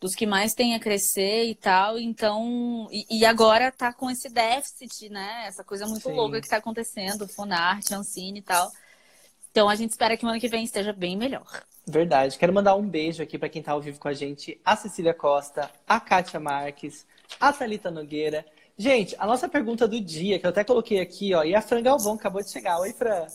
dos 0.00 0.14
que 0.14 0.26
mais 0.26 0.54
tem 0.54 0.74
a 0.74 0.80
crescer 0.80 1.44
e 1.44 1.54
tal. 1.54 1.98
Então, 1.98 2.88
e, 2.90 3.18
e 3.18 3.24
agora 3.24 3.72
tá 3.72 3.92
com 3.92 4.10
esse 4.10 4.28
déficit, 4.28 5.08
né? 5.08 5.44
Essa 5.46 5.64
coisa 5.64 5.86
muito 5.86 6.08
Sim. 6.08 6.14
louca 6.14 6.40
que 6.40 6.46
está 6.46 6.58
acontecendo, 6.58 7.28
Fonarte, 7.28 7.94
Ancine 7.94 8.40
e 8.40 8.42
tal. 8.42 8.70
Então 9.50 9.68
a 9.68 9.74
gente 9.74 9.90
espera 9.90 10.16
que 10.16 10.26
o 10.26 10.28
ano 10.28 10.40
que 10.40 10.48
vem 10.48 10.64
esteja 10.64 10.92
bem 10.92 11.16
melhor. 11.16 11.46
Verdade. 11.86 12.38
Quero 12.38 12.52
mandar 12.52 12.74
um 12.74 12.88
beijo 12.88 13.22
aqui 13.22 13.38
para 13.38 13.48
quem 13.48 13.60
está 13.60 13.72
ao 13.72 13.80
vivo 13.80 14.00
com 14.00 14.08
a 14.08 14.12
gente, 14.14 14.60
a 14.64 14.74
Cecília 14.74 15.14
Costa, 15.14 15.70
a 15.86 16.00
Kátia 16.00 16.40
Marques, 16.40 17.06
a 17.38 17.52
Thalita 17.52 17.90
Nogueira. 17.90 18.44
Gente, 18.76 19.14
a 19.18 19.26
nossa 19.26 19.48
pergunta 19.48 19.86
do 19.86 20.00
dia, 20.00 20.38
que 20.38 20.46
eu 20.46 20.50
até 20.50 20.64
coloquei 20.64 21.00
aqui, 21.00 21.32
ó, 21.32 21.44
e 21.44 21.54
a 21.54 21.60
Fran 21.60 21.82
Galvão 21.82 22.14
acabou 22.14 22.42
de 22.42 22.50
chegar. 22.50 22.80
Oi, 22.80 22.92
Fran. 22.92 23.26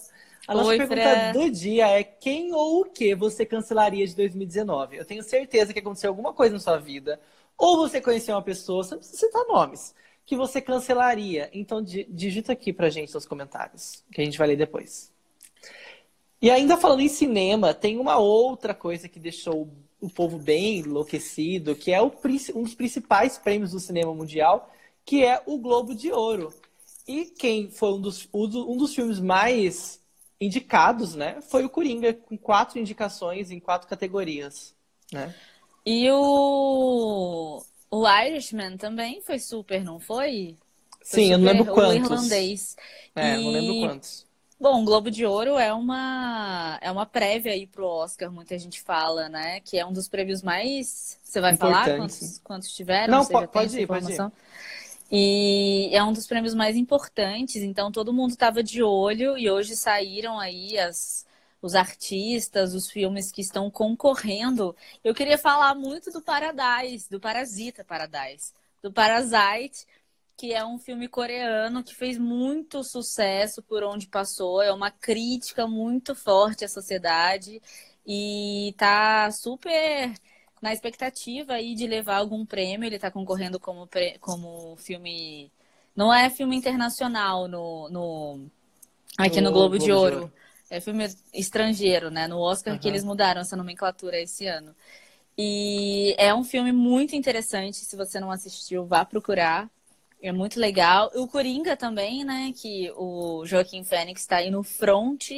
A 0.50 0.56
nossa 0.56 0.70
Oi, 0.70 0.78
pergunta 0.80 1.02
Fran. 1.02 1.32
do 1.32 1.52
dia 1.52 1.88
é 1.90 2.04
quem 2.04 2.52
ou 2.56 2.82
o 2.82 2.86
que 2.86 3.14
você 3.14 3.46
cancelaria 3.46 4.08
de 4.08 4.16
2019? 4.16 4.98
Eu 4.98 5.06
tenho 5.06 5.22
certeza 5.22 5.72
que 5.72 5.78
aconteceu 5.78 6.10
alguma 6.10 6.34
coisa 6.34 6.56
na 6.56 6.60
sua 6.60 6.80
vida, 6.80 7.22
ou 7.56 7.78
você 7.78 8.02
conheceu 8.02 8.34
uma 8.34 8.42
pessoa, 8.42 8.84
você 8.84 8.96
não 8.96 8.98
precisa 9.00 9.28
citar 9.28 9.46
nomes, 9.46 9.94
que 10.26 10.36
você 10.36 10.60
cancelaria. 10.60 11.52
Então 11.54 11.84
digita 11.84 12.54
aqui 12.54 12.74
pra 12.74 12.90
gente 12.90 13.14
nos 13.14 13.28
comentários, 13.28 14.04
que 14.12 14.22
a 14.22 14.26
gente 14.26 14.40
vai 14.40 14.48
ler 14.48 14.56
depois. 14.56 15.12
E 16.42 16.50
ainda 16.50 16.78
falando 16.78 17.02
em 17.02 17.10
cinema, 17.10 17.72
tem 17.72 18.00
uma 18.00 18.18
outra 18.18 18.74
coisa 18.74 19.08
que 19.08 19.20
deixou 19.20 19.70
o 20.02 20.10
povo 20.10 20.40
bem 20.40 20.80
enlouquecido, 20.80 21.76
que 21.76 21.94
é 21.94 22.02
o, 22.02 22.12
um 22.56 22.64
dos 22.64 22.74
principais 22.74 23.38
prêmios 23.38 23.74
do 23.74 23.80
cinema 23.80 24.16
mundial, 24.16 24.74
que 25.06 25.24
é 25.24 25.44
o 25.46 25.60
Globo 25.60 25.94
de 25.94 26.12
Ouro. 26.12 26.52
E 27.08 27.26
quem 27.26 27.70
foi 27.70 27.94
um 27.94 28.02
dos, 28.02 28.28
um 28.34 28.78
dos 28.78 28.96
filmes 28.96 29.20
mais 29.20 30.00
indicados, 30.40 31.16
né, 31.16 31.42
foi 31.42 31.66
o 31.66 31.70
Coringa, 31.70 32.14
com 32.14 32.38
quatro 32.38 32.80
indicações 32.80 33.52
em 33.52 33.60
quatro 33.60 33.88
categorias, 33.88 34.74
né? 35.12 35.34
E 35.86 36.10
o, 36.12 37.64
o 37.90 38.08
Irishman 38.08 38.78
também 38.78 39.22
foi 39.22 39.40
super, 39.40 39.84
não 39.84 40.00
foi? 40.00 40.56
foi 41.04 41.24
Sim, 41.24 41.32
eu 41.32 41.38
não 41.38 41.46
lembro 41.46 41.74
quantos. 41.74 42.10
O 42.10 42.14
irlandês. 42.14 42.78
É, 43.16 43.40
e... 43.40 43.44
não 43.44 43.52
lembro 43.52 43.90
quantos. 43.90 44.30
Bom, 44.60 44.82
o 44.82 44.86
Globo 44.86 45.10
de 45.10 45.26
Ouro 45.26 45.58
é 45.58 45.74
uma 45.74 46.78
é 46.82 46.92
uma 46.92 47.06
prévia 47.06 47.54
aí 47.54 47.66
pro 47.66 47.88
Oscar, 47.88 48.30
muita 48.30 48.60
gente 48.60 48.82
fala, 48.82 49.30
né? 49.30 49.62
Que 49.62 49.80
é 49.80 49.86
um 49.86 49.94
dos 49.94 50.10
prêmios 50.10 50.44
mais. 50.44 51.18
Você 51.24 51.40
vai 51.40 51.56
falar 51.56 51.96
quantos, 51.96 52.42
quantos 52.44 52.76
tiveram? 52.76 53.20
Não, 53.20 53.26
pode, 53.26 53.48
pode 53.48 53.80
ir, 53.80 53.88
pode 53.88 54.12
ir. 54.12 54.18
E 55.12 55.90
é 55.92 56.04
um 56.04 56.14
dos 56.14 56.28
prêmios 56.28 56.54
mais 56.54 56.76
importantes, 56.76 57.58
então 57.58 57.92
todo 57.92 58.14
mundo 58.14 58.32
estava 58.32 58.62
de 58.62 58.84
olho 58.84 59.38
e 59.38 59.50
hoje 59.50 59.76
saíram 59.76 60.40
aí 60.40 60.78
as, 60.78 61.26
os 61.62 61.74
artistas, 61.76 62.74
os 62.76 62.90
filmes 62.90 63.32
que 63.32 63.42
estão 63.42 63.72
concorrendo. 63.72 64.76
Eu 65.04 65.16
queria 65.16 65.38
falar 65.38 65.74
muito 65.76 66.12
do 66.12 66.22
Paradise, 66.22 67.10
do 67.10 67.20
Parasita 67.20 67.84
Paradise, 67.84 68.54
do 68.84 68.92
Parasite, 68.92 69.88
que 70.38 70.54
é 70.54 70.64
um 70.66 70.78
filme 70.80 71.08
coreano 71.08 71.84
que 71.84 71.96
fez 71.96 72.18
muito 72.18 72.84
sucesso 72.84 73.62
por 73.64 73.84
onde 73.84 74.08
passou, 74.08 74.62
é 74.62 74.72
uma 74.72 74.92
crítica 74.92 75.68
muito 75.68 76.16
forte 76.16 76.64
à 76.64 76.70
sociedade 76.70 77.62
e 78.06 78.74
tá 78.78 79.30
super 79.32 80.14
na 80.62 80.74
expectativa 80.74 81.54
aí 81.54 81.76
de 81.76 81.88
levar 81.88 82.18
algum 82.18 82.46
prêmio. 82.46 82.88
Ele 82.88 82.96
está 82.96 83.10
concorrendo 83.12 83.60
como, 83.60 83.88
como 84.20 84.76
filme. 84.78 85.52
Não 85.96 86.14
é 86.14 86.30
filme 86.30 86.56
internacional 86.56 87.48
no, 87.48 87.90
no... 87.90 88.48
aqui 89.18 89.42
no, 89.42 89.50
no 89.50 89.54
Globo, 89.54 89.78
Globo, 89.78 89.86
de, 89.86 89.92
Ouro. 89.92 90.16
de, 90.16 90.22
Ouro. 90.22 90.34
É 90.70 90.80
filme 90.80 91.08
estrangeiro, 91.34 92.12
né? 92.12 92.28
No 92.28 92.40
Oscar 92.40 92.74
uhum. 92.74 92.80
que 92.80 92.88
eles 92.88 93.04
mudaram 93.04 93.42
essa 93.42 93.56
nomenclatura 93.56 94.20
esse 94.20 94.46
ano. 94.46 94.76
E 95.38 96.16
é 96.18 96.34
um 96.34 96.44
filme 96.44 96.72
muito 96.72 97.16
interessante. 97.16 97.78
Se 97.78 97.96
você 97.96 98.20
não 98.20 98.30
assistiu, 98.30 98.86
vá 98.86 99.06
procurar. 99.06 99.70
É 100.22 100.32
muito 100.32 100.60
legal. 100.60 101.10
O 101.16 101.28
Coringa 101.28 101.78
também, 101.78 102.24
né? 102.24 102.54
Que 102.56 102.92
o 102.96 103.46
Joaquim 103.46 103.84
Fênix 103.84 104.22
está 104.22 104.38
aí 104.38 104.52
no 104.52 104.64
front 104.64 105.32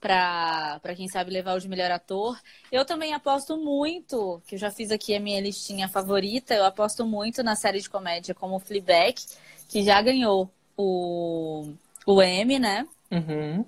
para 0.00 0.94
quem 0.96 1.08
sabe 1.08 1.30
levar 1.30 1.54
o 1.54 1.60
de 1.60 1.68
melhor 1.68 1.90
ator. 1.90 2.38
Eu 2.70 2.84
também 2.84 3.14
aposto 3.14 3.56
muito, 3.56 4.40
que 4.46 4.54
eu 4.54 4.58
já 4.58 4.70
fiz 4.70 4.90
aqui 4.90 5.14
a 5.14 5.20
minha 5.20 5.40
listinha 5.40 5.88
favorita, 5.88 6.54
eu 6.54 6.64
aposto 6.64 7.04
muito 7.04 7.42
na 7.42 7.56
série 7.56 7.80
de 7.80 7.90
comédia 7.90 8.34
como 8.34 8.58
Fleabag, 8.60 9.16
que 9.68 9.82
já 9.82 10.00
ganhou 10.00 10.50
o, 10.76 11.72
o 12.06 12.22
Emmy, 12.22 12.58
né? 12.58 12.86
Uhum. 13.10 13.64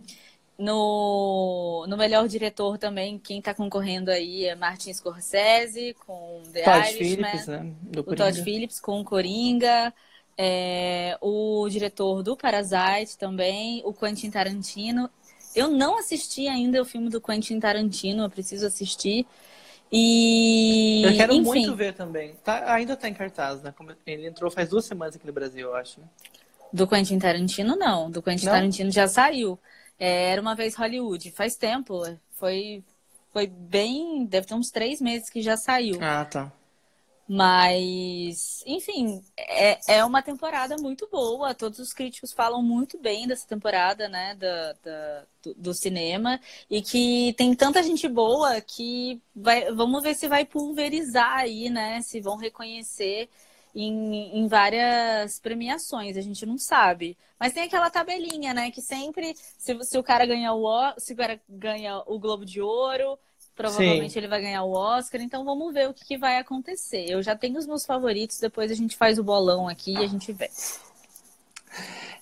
No, 0.57 1.87
no 1.89 1.97
melhor 1.97 2.29
diretor 2.29 2.77
também, 2.77 3.19
quem 3.19 3.39
está 3.39 3.55
concorrendo 3.55 4.11
aí 4.11 4.45
é 4.45 4.55
Martin 4.55 4.93
Scorsese 4.93 5.97
com 6.07 6.43
The 6.53 6.63
Todd 6.63 6.91
Irishman, 6.91 7.31
Phillips, 7.31 7.47
né? 7.47 7.73
Do 7.83 8.01
o 8.01 8.15
Todd. 8.15 8.43
Phillips 8.43 8.79
com 8.79 9.03
Coringa, 9.03 9.93
é, 10.37 11.17
o 11.21 11.67
diretor 11.69 12.23
do 12.23 12.37
Parasite 12.37 13.17
também, 13.19 13.83
o 13.85 13.93
Quentin 13.93 14.31
Tarantino. 14.31 15.11
Eu 15.55 15.69
não 15.69 15.99
assisti 15.99 16.47
ainda 16.49 16.81
o 16.81 16.85
filme 16.85 17.09
do 17.09 17.21
Quentin 17.21 17.59
Tarantino, 17.59 18.25
eu 18.25 18.31
preciso 18.31 18.67
assistir. 18.67 19.27
E 19.93 21.03
Eu 21.05 21.17
quero 21.17 21.35
enfim, 21.35 21.45
muito 21.45 21.75
ver 21.75 21.95
também. 21.95 22.35
Tá, 22.45 22.73
ainda 22.73 22.97
tá 22.97 23.09
em 23.09 23.15
cartaz, 23.15 23.63
né? 23.63 23.75
Ele 24.07 24.27
entrou 24.27 24.51
faz 24.51 24.69
duas 24.69 24.85
semanas 24.85 25.17
aqui 25.17 25.27
no 25.27 25.33
Brasil, 25.33 25.69
eu 25.69 25.75
acho. 25.75 26.01
Né? 26.01 26.07
do 26.73 26.87
Quentin 26.87 27.19
Tarantino 27.19 27.77
não, 27.77 28.11
do 28.11 28.23
Quentin 28.23 28.47
Não? 28.47 28.53
Tarantino 28.53 28.91
já 28.91 29.09
saiu. 29.09 29.59
É, 29.99 30.31
era 30.31 30.41
uma 30.41 30.55
vez 30.55 30.75
Hollywood, 30.75 31.31
faz 31.33 31.57
tempo, 31.57 32.03
foi 32.33 32.83
foi 33.33 33.47
bem, 33.47 34.25
deve 34.25 34.47
ter 34.47 34.55
uns 34.55 34.71
três 34.71 35.01
meses 35.01 35.31
que 35.31 35.41
já 35.41 35.57
saiu. 35.57 36.01
Ah, 36.01 36.25
tá. 36.25 36.53
Mas, 37.33 38.61
enfim, 38.67 39.23
é, 39.39 39.79
é 39.99 40.05
uma 40.05 40.21
temporada 40.21 40.77
muito 40.79 41.09
boa. 41.09 41.55
Todos 41.55 41.79
os 41.79 41.93
críticos 41.93 42.33
falam 42.33 42.61
muito 42.61 42.99
bem 42.99 43.25
dessa 43.29 43.47
temporada, 43.47 44.09
né, 44.09 44.35
da, 44.35 44.73
da- 44.83 45.27
do, 45.43 45.55
do 45.55 45.75
cinema. 45.75 46.41
E 46.69 46.83
que 46.83 47.33
tem 47.39 47.55
tanta 47.55 47.83
gente 47.85 48.09
boa 48.09 48.61
que 48.61 49.23
vai, 49.35 49.73
vamos 49.73 50.03
ver 50.03 50.15
se 50.17 50.27
vai 50.27 50.45
pulverizar 50.45 51.37
aí, 51.39 51.71
né? 51.71 52.03
Se 52.03 52.21
vão 52.21 52.37
reconhecer 52.37 53.29
em, 53.75 54.39
em 54.41 54.49
várias 54.49 55.39
premiações. 55.39 56.17
A 56.17 56.21
gente 56.21 56.45
não 56.45 56.59
sabe. 56.59 57.17
Mas 57.39 57.53
tem 57.53 57.63
aquela 57.63 57.91
tabelinha, 57.91 58.53
né? 58.53 58.71
Que 58.73 58.83
sempre, 58.83 59.35
se, 59.57 59.79
se 59.85 59.97
o 59.99 60.03
cara 60.03 60.27
ganha 60.27 60.53
o, 60.53 60.95
se 60.99 61.13
o 61.13 61.17
cara 61.17 61.41
ganha 61.49 62.03
o 62.07 62.19
Globo 62.19 62.45
de 62.45 62.61
Ouro. 62.61 63.17
Provavelmente 63.61 64.15
Sim. 64.15 64.21
ele 64.21 64.29
vai 64.29 64.41
ganhar 64.41 64.63
o 64.63 64.73
Oscar, 64.73 65.21
então 65.21 65.45
vamos 65.45 65.75
ver 65.75 65.87
o 65.87 65.93
que, 65.93 66.03
que 66.03 66.17
vai 66.17 66.39
acontecer. 66.39 67.05
Eu 67.11 67.23
já 67.23 67.37
tenho 67.37 67.59
os 67.59 67.67
meus 67.67 67.85
favoritos, 67.85 68.41
depois 68.41 68.71
a 68.71 68.75
gente 68.75 68.97
faz 68.97 69.19
o 69.19 69.23
bolão 69.23 69.69
aqui 69.69 69.93
e 69.93 69.99
a 69.99 70.07
gente 70.07 70.33
vê. 70.33 70.49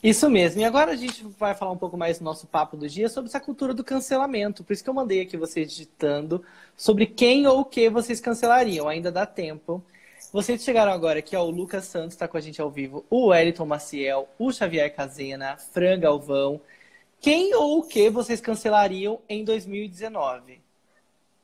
Isso 0.02 0.28
mesmo. 0.28 0.60
E 0.60 0.64
agora 0.64 0.90
a 0.90 0.96
gente 0.96 1.24
vai 1.38 1.54
falar 1.54 1.70
um 1.70 1.76
pouco 1.76 1.96
mais 1.96 2.18
do 2.18 2.24
nosso 2.24 2.44
papo 2.48 2.76
do 2.76 2.88
dia 2.88 3.08
sobre 3.08 3.28
essa 3.28 3.38
cultura 3.38 3.72
do 3.72 3.84
cancelamento. 3.84 4.64
Por 4.64 4.72
isso 4.72 4.82
que 4.82 4.90
eu 4.90 4.94
mandei 4.94 5.20
aqui 5.20 5.36
vocês 5.36 5.70
digitando 5.70 6.44
sobre 6.76 7.06
quem 7.06 7.46
ou 7.46 7.60
o 7.60 7.64
que 7.64 7.88
vocês 7.88 8.20
cancelariam. 8.20 8.88
Ainda 8.88 9.12
dá 9.12 9.24
tempo. 9.24 9.80
Vocês 10.32 10.64
chegaram 10.64 10.90
agora 10.90 11.20
aqui, 11.20 11.36
ó, 11.36 11.44
o 11.44 11.50
Lucas 11.50 11.84
Santos 11.84 12.14
está 12.14 12.26
com 12.26 12.36
a 12.36 12.40
gente 12.40 12.60
ao 12.60 12.68
vivo, 12.68 13.06
o 13.08 13.28
Wellington 13.28 13.64
Maciel, 13.64 14.28
o 14.36 14.52
Xavier 14.52 14.92
Casena, 14.92 15.56
Fran 15.56 16.00
Galvão. 16.00 16.60
Quem 17.20 17.54
ou 17.54 17.78
o 17.78 17.82
que 17.84 18.10
vocês 18.10 18.40
cancelariam 18.40 19.20
em 19.28 19.44
2019? 19.44 20.66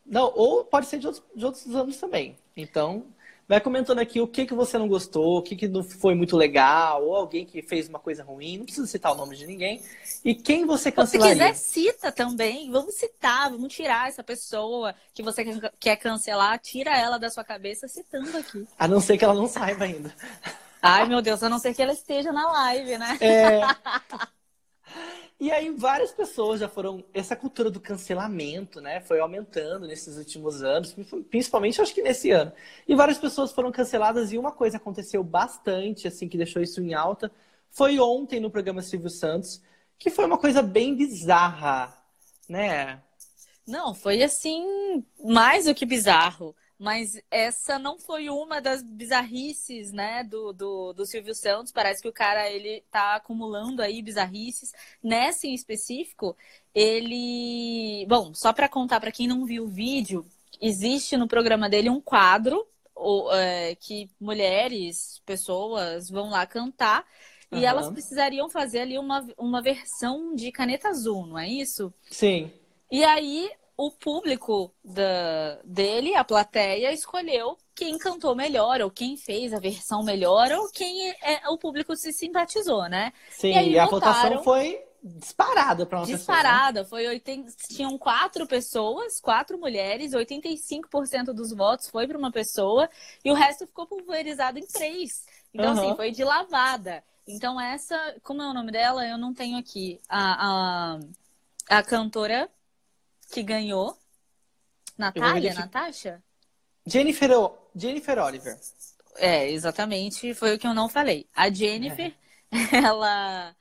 Não, 0.06 0.32
ou 0.34 0.64
pode 0.64 0.86
ser 0.86 0.98
de 0.98 1.06
outros, 1.06 1.24
de 1.34 1.44
outros 1.44 1.74
anos 1.74 1.96
também. 1.96 2.36
Então, 2.56 3.06
vai 3.48 3.60
comentando 3.60 3.98
aqui 3.98 4.20
o 4.20 4.28
que, 4.28 4.46
que 4.46 4.54
você 4.54 4.78
não 4.78 4.86
gostou, 4.88 5.38
o 5.38 5.42
que, 5.42 5.56
que 5.56 5.66
não 5.68 5.82
foi 5.82 6.14
muito 6.14 6.36
legal, 6.36 7.04
ou 7.04 7.16
alguém 7.16 7.44
que 7.44 7.62
fez 7.62 7.88
uma 7.88 7.98
coisa 7.98 8.22
ruim, 8.22 8.58
não 8.58 8.64
precisa 8.64 8.86
citar 8.86 9.12
o 9.12 9.14
nome 9.14 9.36
de 9.36 9.46
ninguém. 9.46 9.82
E 10.24 10.34
quem 10.34 10.66
você 10.66 10.84
Se 10.84 10.92
cancelaria? 10.92 11.32
quiser, 11.34 11.54
cita 11.54 12.12
também. 12.12 12.70
Vamos 12.70 12.94
citar, 12.94 13.50
vamos 13.50 13.72
tirar 13.72 14.08
essa 14.08 14.22
pessoa 14.22 14.94
que 15.14 15.22
você 15.22 15.44
quer- 15.44 15.72
quer 15.80 15.96
cancelar, 15.96 16.58
tira 16.58 16.96
ela 16.96 17.18
da 17.18 17.30
sua 17.30 17.44
cabeça 17.44 17.88
citando 17.88 18.36
aqui. 18.36 18.66
A 18.78 18.86
não 18.86 19.00
ser 19.00 19.16
que 19.18 19.24
ela 19.24 19.34
não 19.34 19.46
saiba 19.46 19.84
ainda. 19.84 20.14
Ai, 20.82 21.08
meu 21.08 21.22
Deus, 21.22 21.42
a 21.42 21.48
não 21.48 21.58
ser 21.58 21.74
que 21.74 21.82
ela 21.82 21.92
esteja 21.92 22.30
na 22.32 22.50
live, 22.52 22.98
né? 22.98 23.16
É. 23.20 23.60
E 25.44 25.52
aí 25.52 25.70
várias 25.70 26.10
pessoas 26.10 26.60
já 26.60 26.70
foram. 26.70 27.04
Essa 27.12 27.36
cultura 27.36 27.70
do 27.70 27.78
cancelamento, 27.78 28.80
né? 28.80 29.02
Foi 29.02 29.20
aumentando 29.20 29.86
nesses 29.86 30.16
últimos 30.16 30.62
anos, 30.62 30.96
principalmente 31.28 31.82
acho 31.82 31.92
que 31.94 32.00
nesse 32.00 32.30
ano. 32.30 32.50
E 32.88 32.94
várias 32.94 33.18
pessoas 33.18 33.52
foram 33.52 33.70
canceladas 33.70 34.32
e 34.32 34.38
uma 34.38 34.50
coisa 34.50 34.78
aconteceu 34.78 35.22
bastante, 35.22 36.08
assim, 36.08 36.30
que 36.30 36.38
deixou 36.38 36.62
isso 36.62 36.80
em 36.80 36.94
alta, 36.94 37.30
foi 37.70 38.00
ontem 38.00 38.40
no 38.40 38.50
programa 38.50 38.80
Silvio 38.80 39.10
Santos, 39.10 39.60
que 39.98 40.08
foi 40.08 40.24
uma 40.24 40.38
coisa 40.38 40.62
bem 40.62 40.96
bizarra, 40.96 41.94
né? 42.48 43.02
Não, 43.66 43.94
foi 43.94 44.22
assim, 44.22 45.04
mais 45.22 45.66
do 45.66 45.74
que 45.74 45.84
bizarro. 45.84 46.56
Mas 46.78 47.20
essa 47.30 47.78
não 47.78 47.98
foi 47.98 48.28
uma 48.28 48.60
das 48.60 48.82
bizarrices, 48.82 49.92
né, 49.92 50.24
do, 50.24 50.52
do, 50.52 50.92
do 50.92 51.06
Silvio 51.06 51.34
Santos. 51.34 51.72
Parece 51.72 52.02
que 52.02 52.08
o 52.08 52.12
cara, 52.12 52.50
ele 52.50 52.82
tá 52.90 53.14
acumulando 53.16 53.80
aí 53.82 54.02
bizarrices. 54.02 54.72
Nessa 55.02 55.46
em 55.46 55.54
específico, 55.54 56.36
ele... 56.74 58.04
Bom, 58.08 58.34
só 58.34 58.52
para 58.52 58.68
contar 58.68 59.00
para 59.00 59.12
quem 59.12 59.26
não 59.28 59.44
viu 59.46 59.64
o 59.64 59.68
vídeo, 59.68 60.26
existe 60.60 61.16
no 61.16 61.28
programa 61.28 61.68
dele 61.68 61.90
um 61.90 62.00
quadro 62.00 62.66
o- 62.94 63.30
é, 63.32 63.74
que 63.76 64.10
mulheres, 64.20 65.20
pessoas 65.26 66.08
vão 66.10 66.30
lá 66.30 66.46
cantar 66.46 67.04
e 67.50 67.58
Aham. 67.58 67.64
elas 67.64 67.90
precisariam 67.90 68.48
fazer 68.48 68.80
ali 68.80 68.98
uma, 68.98 69.26
uma 69.38 69.62
versão 69.62 70.34
de 70.34 70.50
caneta 70.52 70.88
azul, 70.88 71.26
não 71.26 71.38
é 71.38 71.48
isso? 71.48 71.92
Sim. 72.10 72.52
E 72.90 73.04
aí 73.04 73.50
o 73.76 73.90
público 73.90 74.72
da, 74.84 75.60
dele, 75.64 76.14
a 76.14 76.24
plateia, 76.24 76.92
escolheu 76.92 77.56
quem 77.74 77.98
cantou 77.98 78.34
melhor, 78.34 78.80
ou 78.80 78.90
quem 78.90 79.16
fez 79.16 79.52
a 79.52 79.58
versão 79.60 80.02
melhor, 80.04 80.50
ou 80.52 80.70
quem 80.70 81.10
é, 81.22 81.48
o 81.48 81.58
público 81.58 81.96
se 81.96 82.12
simpatizou, 82.12 82.88
né? 82.88 83.12
Sim, 83.28 83.70
E 83.70 83.72
e 83.72 83.78
a 83.78 83.86
votaram- 83.86 84.38
votação 84.38 84.42
foi 84.42 84.82
disparada 85.02 85.84
para 85.86 85.98
uma 85.98 86.08
pessoa. 86.08 86.38
né? 86.38 86.42
Disparada, 86.42 86.84
foi 86.84 87.06
80, 87.06 87.50
tinham 87.70 87.96
quatro 87.96 88.46
pessoas, 88.46 89.20
quatro 89.20 89.58
mulheres, 89.58 90.12
85% 90.12 91.32
dos 91.32 91.50
votos 91.52 91.88
foi 91.88 92.06
para 92.06 92.18
uma 92.18 92.30
pessoa 92.30 92.90
e 93.24 93.30
o 93.30 93.34
resto 93.34 93.66
ficou 93.66 93.86
pulverizado 93.86 94.58
em 94.58 94.66
três. 94.66 95.24
Então, 95.54 95.70
Aham. 95.70 95.72
assim, 95.72 95.94
foi 95.94 96.10
de 96.10 96.22
lavada. 96.22 97.02
Então, 97.26 97.58
essa, 97.58 97.96
como 98.22 98.42
é 98.42 98.46
o 98.46 98.52
nome 98.52 98.70
dela? 98.70 99.06
Eu 99.08 99.16
não 99.16 99.32
tenho 99.32 99.56
aqui. 99.56 99.98
A, 100.08 100.96
a, 100.96 100.98
a 101.70 101.82
cantora 101.82 102.50
que 103.34 103.42
ganhou. 103.42 103.98
Natália? 104.96 105.40
verificar. 105.52 105.64
Natasha? 105.64 106.22
Jennifer, 106.86 107.30
O- 107.32 107.58
Jennifer 107.74 108.18
Oliver. 108.18 108.56
É, 109.16 109.50
exatamente, 109.50 110.34
foi 110.34 110.54
o 110.54 110.58
que 110.58 110.66
eu 110.66 110.74
não 110.74 110.88
falei. 110.88 111.26
A 111.34 111.50
Jennifer, 111.50 112.14
ela, 112.72 113.54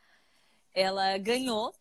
ela 0.74 1.18
ganhou, 1.18 1.74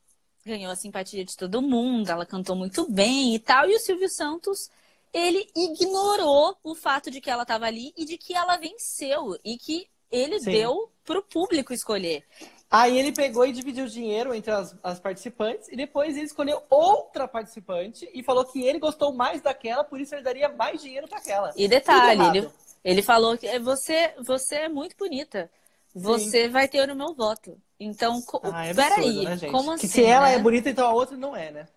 ganhou 0.44 0.72
a 0.72 0.76
simpatia 0.76 1.24
de 1.24 1.36
todo 1.36 1.60
mundo, 1.60 2.10
ela 2.10 2.24
cantou 2.24 2.56
muito 2.56 2.90
bem 2.90 3.34
e 3.34 3.38
tal, 3.38 3.68
e 3.68 3.74
o 3.76 3.80
Silvio 3.80 4.08
Santos, 4.08 4.70
ele 5.12 5.46
ignorou 5.54 6.56
o 6.62 6.74
fato 6.74 7.10
de 7.10 7.20
que 7.20 7.30
ela 7.30 7.42
estava 7.42 7.66
ali 7.66 7.92
e 7.96 8.04
de 8.06 8.16
que 8.16 8.34
ela 8.34 8.56
venceu, 8.56 9.38
e 9.44 9.58
que 9.58 9.86
ele 10.10 10.38
Sim. 10.40 10.50
deu 10.52 10.90
pro 11.04 11.22
público 11.22 11.72
escolher. 11.72 12.24
Aí 12.72 12.98
ele 12.98 13.12
pegou 13.12 13.44
e 13.46 13.52
dividiu 13.52 13.84
o 13.84 13.88
dinheiro 13.88 14.34
entre 14.34 14.50
as, 14.50 14.74
as 14.82 14.98
participantes 14.98 15.68
e 15.68 15.76
depois 15.76 16.16
ele 16.16 16.24
escolheu 16.24 16.62
outra 16.70 17.28
participante 17.28 18.08
e 18.14 18.22
falou 18.22 18.46
que 18.46 18.62
ele 18.66 18.78
gostou 18.78 19.12
mais 19.12 19.42
daquela, 19.42 19.84
por 19.84 20.00
isso 20.00 20.14
ele 20.14 20.22
daria 20.22 20.48
mais 20.48 20.80
dinheiro 20.80 21.06
para 21.06 21.18
aquela. 21.18 21.54
E 21.54 21.68
detalhe, 21.68 22.24
ele, 22.24 22.50
ele 22.82 23.02
falou 23.02 23.36
que 23.36 23.58
você, 23.58 24.14
você 24.24 24.54
é 24.56 24.68
muito 24.70 24.96
bonita. 24.96 25.50
Você 25.94 26.48
vai 26.48 26.66
ter 26.66 26.88
o 26.90 26.96
meu 26.96 27.14
voto. 27.14 27.60
Então, 27.78 28.22
Ah, 28.42 28.64
é 28.66 28.72
peraí, 28.74 29.26
né, 29.26 29.36
como 29.50 29.70
que 29.78 29.86
assim? 29.86 29.88
se 29.88 30.04
ela 30.04 30.28
né? 30.28 30.34
é 30.34 30.38
bonita, 30.38 30.70
então 30.70 30.86
a 30.88 30.94
outra 30.94 31.16
não 31.16 31.36
é, 31.36 31.50
né? 31.50 31.68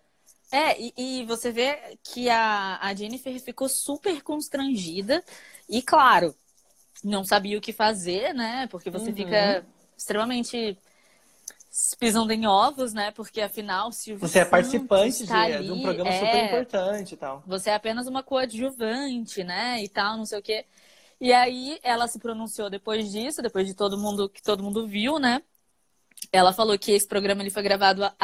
É, 0.50 0.80
e, 0.80 0.94
e 0.96 1.24
você 1.26 1.50
vê 1.50 1.98
que 2.04 2.28
a, 2.30 2.78
a 2.80 2.94
Jennifer 2.94 3.38
ficou 3.40 3.68
super 3.68 4.22
constrangida 4.22 5.22
e, 5.68 5.82
claro, 5.82 6.34
não 7.04 7.24
sabia 7.24 7.58
o 7.58 7.60
que 7.60 7.72
fazer, 7.72 8.34
né? 8.34 8.66
Porque 8.68 8.90
você 8.90 9.10
Uhum. 9.10 9.16
fica 9.16 9.66
extremamente 9.96 10.78
pisando 11.98 12.32
em 12.32 12.46
ovos, 12.46 12.92
né? 12.92 13.10
Porque 13.12 13.40
afinal, 13.40 13.92
Silvio 13.92 14.28
Você 14.28 14.38
é 14.40 14.44
participante 14.44 15.24
de, 15.26 15.26
tá 15.26 15.42
de 15.64 15.72
um 15.72 15.78
ali, 15.78 15.80
programa 15.80 16.10
é, 16.10 16.12
super 16.12 16.44
importante 16.44 17.14
e 17.14 17.16
tal. 17.16 17.42
Você 17.46 17.70
é 17.70 17.74
apenas 17.74 18.06
uma 18.08 18.22
coadjuvante, 18.22 19.44
né? 19.44 19.82
E 19.82 19.88
tal, 19.88 20.16
não 20.16 20.26
sei 20.26 20.38
o 20.38 20.42
quê. 20.42 20.66
E 21.20 21.32
aí 21.32 21.78
ela 21.82 22.08
se 22.08 22.18
pronunciou 22.18 22.70
depois 22.70 23.10
disso, 23.12 23.42
depois 23.42 23.66
de 23.66 23.74
todo 23.74 23.98
mundo 23.98 24.28
que 24.28 24.42
todo 24.42 24.62
mundo 24.62 24.86
viu, 24.88 25.18
né? 25.18 25.42
Ela 26.32 26.52
falou 26.52 26.78
que 26.78 26.92
esse 26.92 27.06
programa 27.06 27.42
ele 27.42 27.50
foi 27.50 27.62
gravado 27.62 28.04
há- 28.04 28.14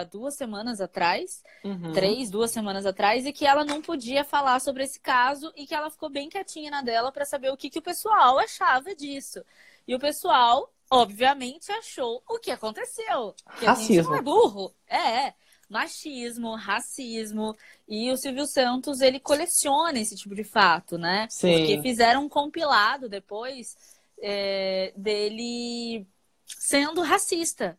há 0.00 0.04
duas 0.04 0.34
semanas 0.34 0.80
atrás 0.80 1.42
Uhum. 1.64 1.92
três, 1.92 2.30
duas 2.30 2.52
semanas 2.52 2.86
atrás, 2.86 3.26
e 3.26 3.32
que 3.32 3.44
ela 3.44 3.64
não 3.64 3.82
podia 3.82 4.24
falar 4.24 4.60
sobre 4.60 4.84
esse 4.84 5.00
caso 5.00 5.52
e 5.56 5.66
que 5.66 5.74
ela 5.74 5.90
ficou 5.90 6.08
bem 6.08 6.28
quietinha 6.28 6.70
na 6.70 6.82
dela 6.82 7.10
para 7.10 7.24
saber 7.24 7.50
o 7.50 7.56
que, 7.56 7.68
que 7.68 7.80
o 7.80 7.82
pessoal 7.82 8.38
achava 8.38 8.94
disso. 8.94 9.44
E 9.88 9.94
o 9.94 9.98
pessoal, 9.98 10.72
obviamente, 10.90 11.70
achou 11.72 12.22
o 12.28 12.38
que 12.38 12.50
aconteceu. 12.50 13.34
Que 13.58 13.66
a 13.66 13.74
gente 13.74 13.98
Racismo. 13.98 14.14
é 14.14 14.22
burro. 14.22 14.74
É, 14.86 15.26
é. 15.26 15.34
machismo, 15.68 16.56
racismo. 16.56 17.56
E 17.88 18.10
o 18.10 18.16
Silvio 18.16 18.46
Santos, 18.46 19.00
ele 19.00 19.20
coleciona 19.20 19.98
esse 20.00 20.16
tipo 20.16 20.34
de 20.34 20.44
fato, 20.44 20.98
né? 20.98 21.28
Sim. 21.30 21.58
Porque 21.58 21.80
fizeram 21.82 22.24
um 22.24 22.28
compilado 22.28 23.08
depois 23.08 23.76
é, 24.20 24.92
dele 24.96 26.06
sendo 26.44 27.02
racista. 27.02 27.78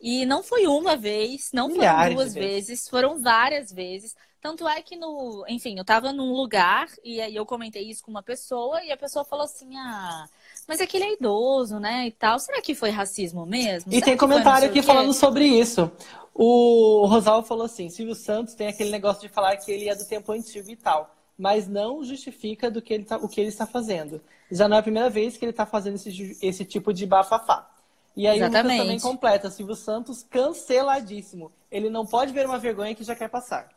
E 0.00 0.26
não 0.26 0.42
foi 0.42 0.66
uma 0.66 0.96
vez, 0.96 1.50
não 1.52 1.68
Milhares 1.68 2.14
foram 2.14 2.14
duas 2.14 2.34
vezes. 2.34 2.66
vezes, 2.68 2.88
foram 2.88 3.18
várias 3.20 3.72
vezes. 3.72 4.16
Tanto 4.42 4.66
é 4.66 4.82
que 4.82 4.96
no, 4.96 5.44
enfim, 5.48 5.78
eu 5.78 5.84
tava 5.84 6.12
num 6.12 6.32
lugar 6.32 6.88
e 7.04 7.20
aí 7.20 7.36
eu 7.36 7.46
comentei 7.46 7.88
isso 7.88 8.02
com 8.02 8.10
uma 8.10 8.24
pessoa 8.24 8.82
e 8.82 8.90
a 8.90 8.96
pessoa 8.96 9.24
falou 9.24 9.44
assim: 9.44 9.76
"Ah, 9.76 10.26
mas 10.66 10.80
é 10.80 10.86
que 10.86 10.96
ele 10.96 11.04
é 11.04 11.12
idoso, 11.14 11.78
né, 11.78 12.08
e 12.08 12.10
tal. 12.10 12.40
Será 12.40 12.60
que 12.60 12.74
foi 12.74 12.90
racismo 12.90 13.46
mesmo?" 13.46 13.92
E 13.92 13.94
Será 13.94 14.04
tem 14.06 14.14
que 14.14 14.18
comentário 14.20 14.66
aqui 14.68 14.80
quê?" 14.80 14.82
falando 14.82 15.14
sobre 15.14 15.46
isso. 15.46 15.88
O 16.34 17.06
Rosalvo 17.06 17.46
falou 17.46 17.66
assim: 17.66 17.88
Silvio 17.88 18.16
Santos 18.16 18.54
tem 18.54 18.66
aquele 18.66 18.90
negócio 18.90 19.22
de 19.22 19.28
falar 19.28 19.56
que 19.58 19.70
ele 19.70 19.88
é 19.88 19.94
do 19.94 20.04
tempo 20.04 20.32
antigo 20.32 20.68
e 20.68 20.76
tal, 20.76 21.14
mas 21.38 21.68
não 21.68 22.02
justifica 22.02 22.68
do 22.68 22.82
que 22.82 22.92
ele 22.92 23.04
tá- 23.04 23.18
o 23.18 23.28
que 23.28 23.40
ele 23.40 23.48
está 23.48 23.64
fazendo. 23.64 24.20
Já 24.50 24.66
não 24.66 24.76
é 24.76 24.80
a 24.80 24.82
primeira 24.82 25.08
vez 25.08 25.36
que 25.36 25.44
ele 25.44 25.52
está 25.52 25.64
fazendo 25.64 25.94
esse, 25.94 26.36
esse 26.42 26.64
tipo 26.64 26.92
de 26.92 27.06
bafafá. 27.06 27.70
E 28.16 28.26
aí 28.26 28.40
o 28.40 28.44
Lucas 28.44 28.54
Exatamente. 28.54 28.80
também 28.82 29.00
completa: 29.00 29.50
Silvio 29.50 29.76
Santos 29.76 30.24
canceladíssimo. 30.28 31.52
Ele 31.70 31.88
não 31.88 32.04
pode 32.04 32.32
ver 32.32 32.44
uma 32.44 32.58
vergonha 32.58 32.92
que 32.92 33.04
já 33.04 33.14
quer 33.14 33.28
passar. 33.28 33.68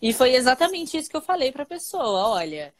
E 0.00 0.12
foi 0.12 0.34
exatamente 0.34 0.96
isso 0.96 1.10
que 1.10 1.16
eu 1.16 1.20
falei 1.20 1.52
pra 1.52 1.66
pessoa. 1.66 2.28
Olha, 2.28 2.74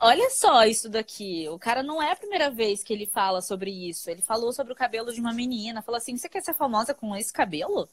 olha 0.00 0.30
só 0.30 0.64
isso 0.64 0.88
daqui. 0.88 1.48
O 1.48 1.58
cara 1.58 1.82
não 1.82 2.02
é 2.02 2.12
a 2.12 2.16
primeira 2.16 2.50
vez 2.50 2.82
que 2.82 2.92
ele 2.92 3.06
fala 3.06 3.40
sobre 3.40 3.70
isso. 3.70 4.10
Ele 4.10 4.22
falou 4.22 4.52
sobre 4.52 4.72
o 4.72 4.76
cabelo 4.76 5.12
de 5.12 5.20
uma 5.20 5.32
menina. 5.32 5.82
Falou 5.82 5.98
assim: 5.98 6.16
você 6.16 6.28
quer 6.28 6.42
ser 6.42 6.54
famosa 6.54 6.94
com 6.94 7.14
esse 7.16 7.32
cabelo? 7.32 7.88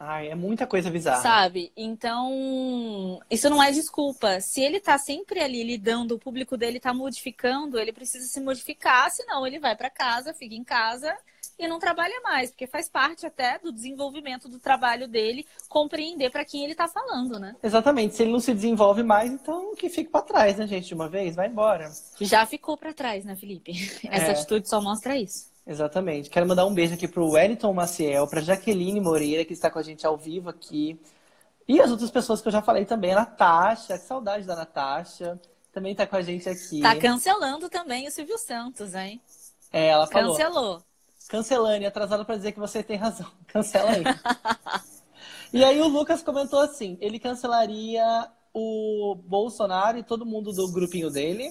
Ai, 0.00 0.28
é 0.28 0.34
muita 0.34 0.64
coisa 0.64 0.90
bizarra. 0.90 1.22
Sabe? 1.22 1.72
Então, 1.76 3.20
isso 3.28 3.50
não 3.50 3.60
é 3.60 3.72
desculpa. 3.72 4.40
Se 4.40 4.60
ele 4.60 4.78
tá 4.78 4.96
sempre 4.96 5.40
ali 5.40 5.64
lidando, 5.64 6.14
o 6.14 6.18
público 6.18 6.56
dele 6.56 6.78
tá 6.78 6.94
modificando, 6.94 7.80
ele 7.80 7.92
precisa 7.92 8.24
se 8.26 8.40
modificar, 8.40 9.10
senão 9.10 9.44
ele 9.44 9.58
vai 9.58 9.74
pra 9.74 9.90
casa, 9.90 10.32
fica 10.32 10.54
em 10.54 10.62
casa 10.62 11.16
e 11.58 11.66
não 11.66 11.78
trabalha 11.78 12.20
mais, 12.22 12.50
porque 12.50 12.66
faz 12.66 12.88
parte 12.88 13.26
até 13.26 13.58
do 13.58 13.72
desenvolvimento 13.72 14.48
do 14.48 14.58
trabalho 14.60 15.08
dele 15.08 15.44
compreender 15.68 16.30
pra 16.30 16.44
quem 16.44 16.64
ele 16.64 16.74
tá 16.74 16.86
falando, 16.86 17.38
né? 17.38 17.56
Exatamente. 17.62 18.14
Se 18.14 18.22
ele 18.22 18.32
não 18.32 18.40
se 18.40 18.54
desenvolve 18.54 19.02
mais, 19.02 19.30
então 19.30 19.74
que 19.74 19.88
fique 19.88 20.10
pra 20.10 20.22
trás, 20.22 20.56
né, 20.56 20.66
gente? 20.66 20.86
De 20.88 20.94
uma 20.94 21.08
vez, 21.08 21.34
vai 21.34 21.48
embora. 21.48 21.90
Já 22.20 22.46
ficou 22.46 22.76
pra 22.76 22.92
trás, 22.92 23.24
né, 23.24 23.34
Felipe? 23.34 23.72
Essa 24.08 24.26
É. 24.26 24.30
atitude 24.30 24.68
só 24.68 24.80
mostra 24.80 25.16
isso. 25.16 25.50
Exatamente. 25.66 26.30
Quero 26.30 26.46
mandar 26.46 26.64
um 26.64 26.72
beijo 26.72 26.94
aqui 26.94 27.06
pro 27.06 27.30
Wellington 27.30 27.72
Maciel, 27.74 28.26
pra 28.26 28.40
Jaqueline 28.40 29.00
Moreira, 29.00 29.44
que 29.44 29.52
está 29.52 29.70
com 29.70 29.78
a 29.78 29.82
gente 29.82 30.06
ao 30.06 30.16
vivo 30.16 30.48
aqui. 30.48 30.98
E 31.66 31.80
as 31.80 31.90
outras 31.90 32.10
pessoas 32.10 32.40
que 32.40 32.48
eu 32.48 32.52
já 32.52 32.62
falei 32.62 32.86
também, 32.86 33.12
a 33.12 33.16
Natasha, 33.16 33.98
que 33.98 34.04
saudade 34.06 34.46
da 34.46 34.56
Natasha, 34.56 35.38
também 35.70 35.94
tá 35.94 36.06
com 36.06 36.16
a 36.16 36.22
gente 36.22 36.48
aqui. 36.48 36.80
Tá 36.80 36.96
cancelando 36.96 37.68
também 37.68 38.08
o 38.08 38.10
Silvio 38.10 38.38
Santos, 38.38 38.94
hein? 38.94 39.20
É, 39.70 39.88
ela 39.88 40.06
falou. 40.06 40.30
Cancelou. 40.34 40.82
Cancelane, 41.28 41.84
atrasado 41.84 42.24
pra 42.24 42.36
dizer 42.36 42.52
que 42.52 42.58
você 42.58 42.82
tem 42.82 42.96
razão. 42.96 43.30
Cancela 43.46 43.90
aí. 43.90 44.02
e 45.52 45.62
aí 45.62 45.80
o 45.80 45.88
Lucas 45.88 46.22
comentou 46.22 46.60
assim: 46.60 46.96
ele 47.00 47.18
cancelaria 47.18 48.28
o 48.52 49.14
Bolsonaro 49.26 49.98
e 49.98 50.02
todo 50.02 50.26
mundo 50.26 50.52
do 50.52 50.72
grupinho 50.72 51.10
dele. 51.10 51.50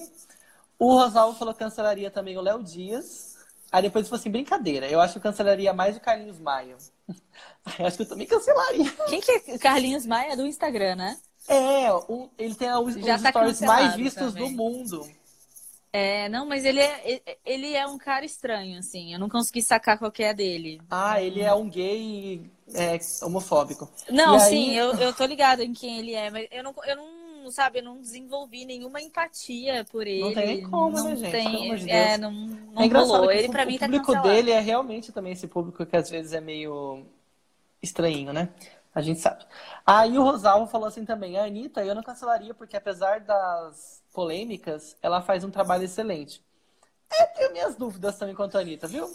O 0.78 0.94
Rosalvo 0.94 1.38
falou 1.38 1.54
que 1.54 1.60
cancelaria 1.60 2.10
também 2.10 2.36
o 2.36 2.40
Léo 2.40 2.62
Dias. 2.62 3.36
Aí 3.70 3.82
depois 3.82 4.02
ele 4.02 4.08
falou 4.10 4.20
assim: 4.20 4.30
brincadeira, 4.30 4.88
eu 4.88 5.00
acho 5.00 5.14
que 5.14 5.18
eu 5.18 5.22
cancelaria 5.22 5.72
mais 5.72 5.96
o 5.96 6.00
Carlinhos 6.00 6.38
Maia. 6.38 6.76
Aí 7.64 7.86
acho 7.86 7.96
que 7.96 8.02
eu 8.02 8.08
também 8.08 8.26
cancelaria. 8.26 8.90
Quem 9.08 9.20
que 9.20 9.30
é 9.30 9.58
Carlinhos 9.58 10.06
Maia 10.06 10.36
do 10.36 10.46
Instagram, 10.46 10.96
né? 10.96 11.18
É, 11.46 11.88
ele 12.36 12.54
tem 12.54 12.70
os, 12.72 12.94
Já 12.94 13.16
os 13.16 13.22
tá 13.22 13.30
stories 13.30 13.60
mais 13.60 13.94
vistos 13.94 14.34
também. 14.34 14.50
do 14.50 14.56
mundo. 14.56 15.08
É, 15.98 16.28
não, 16.28 16.46
mas 16.46 16.64
ele 16.64 16.80
é, 16.80 17.22
ele 17.44 17.74
é 17.74 17.86
um 17.86 17.98
cara 17.98 18.24
estranho, 18.24 18.78
assim. 18.78 19.12
Eu 19.12 19.18
não 19.18 19.28
consegui 19.28 19.62
sacar 19.62 19.98
qual 19.98 20.12
que 20.12 20.22
é 20.22 20.32
dele. 20.34 20.80
Ah, 20.90 21.20
ele 21.22 21.40
é 21.42 21.52
um 21.54 21.68
gay 21.68 22.50
é, 22.74 22.98
homofóbico. 23.24 23.88
Não, 24.10 24.34
E 24.34 24.42
aí- 24.42 24.50
sim, 24.50 24.74
eu, 24.74 24.92
eu 25.00 25.12
tô 25.14 25.24
ligada 25.26 25.64
em 25.64 25.72
quem 25.72 25.98
ele 25.98 26.14
é, 26.14 26.30
mas 26.30 26.48
eu 26.50 26.62
não, 26.62 26.74
eu 26.84 26.96
não, 26.96 27.50
sabe, 27.50 27.78
eu 27.80 27.82
não 27.82 28.00
desenvolvi 28.00 28.64
nenhuma 28.64 29.00
empatia 29.00 29.84
por 29.90 30.06
ele. 30.06 30.34
tem 30.34 30.46
nem 30.46 30.62
como, 30.62 30.90
não 30.96 31.04
né, 31.04 31.16
gente? 31.16 31.30
tem- 31.32 31.90
É, 31.90 32.16
não, 32.18 32.32
não 32.32 32.82
é 32.82 32.86
engraçado 32.86 33.22
rolou. 33.22 33.32
Ele 33.32 33.48
o, 33.48 33.52
pra 33.52 33.64
o 33.64 33.66
mim 33.66 33.78
tá 33.78 33.86
público 33.86 34.06
cancelado. 34.06 34.28
dele 34.28 34.50
é 34.50 34.60
realmente 34.60 35.12
também 35.12 35.32
esse 35.32 35.46
público 35.46 35.84
que 35.84 35.96
às 35.96 36.08
vezes 36.10 36.32
é 36.32 36.40
meio 36.40 37.04
estranho, 37.82 38.32
né? 38.32 38.48
A 38.94 39.00
gente 39.02 39.20
sabe. 39.20 39.44
Aí 39.86 40.18
o 40.18 40.22
Rosalvo 40.22 40.66
falou 40.70 40.88
assim 40.88 41.04
também, 41.04 41.38
a 41.38 41.44
Anitta 41.44 41.84
eu 41.84 41.94
não 41.94 42.02
cancelaria, 42.02 42.54
porque 42.54 42.76
apesar 42.76 43.20
das 43.20 43.97
polêmicas, 44.12 44.96
ela 45.02 45.20
faz 45.22 45.44
um 45.44 45.50
trabalho 45.50 45.84
excelente. 45.84 46.42
É, 47.10 47.26
tenho 47.26 47.52
minhas 47.52 47.76
dúvidas 47.76 48.18
também 48.18 48.34
quanto 48.34 48.58
a 48.58 48.60
Anitta, 48.60 48.86
viu? 48.88 49.08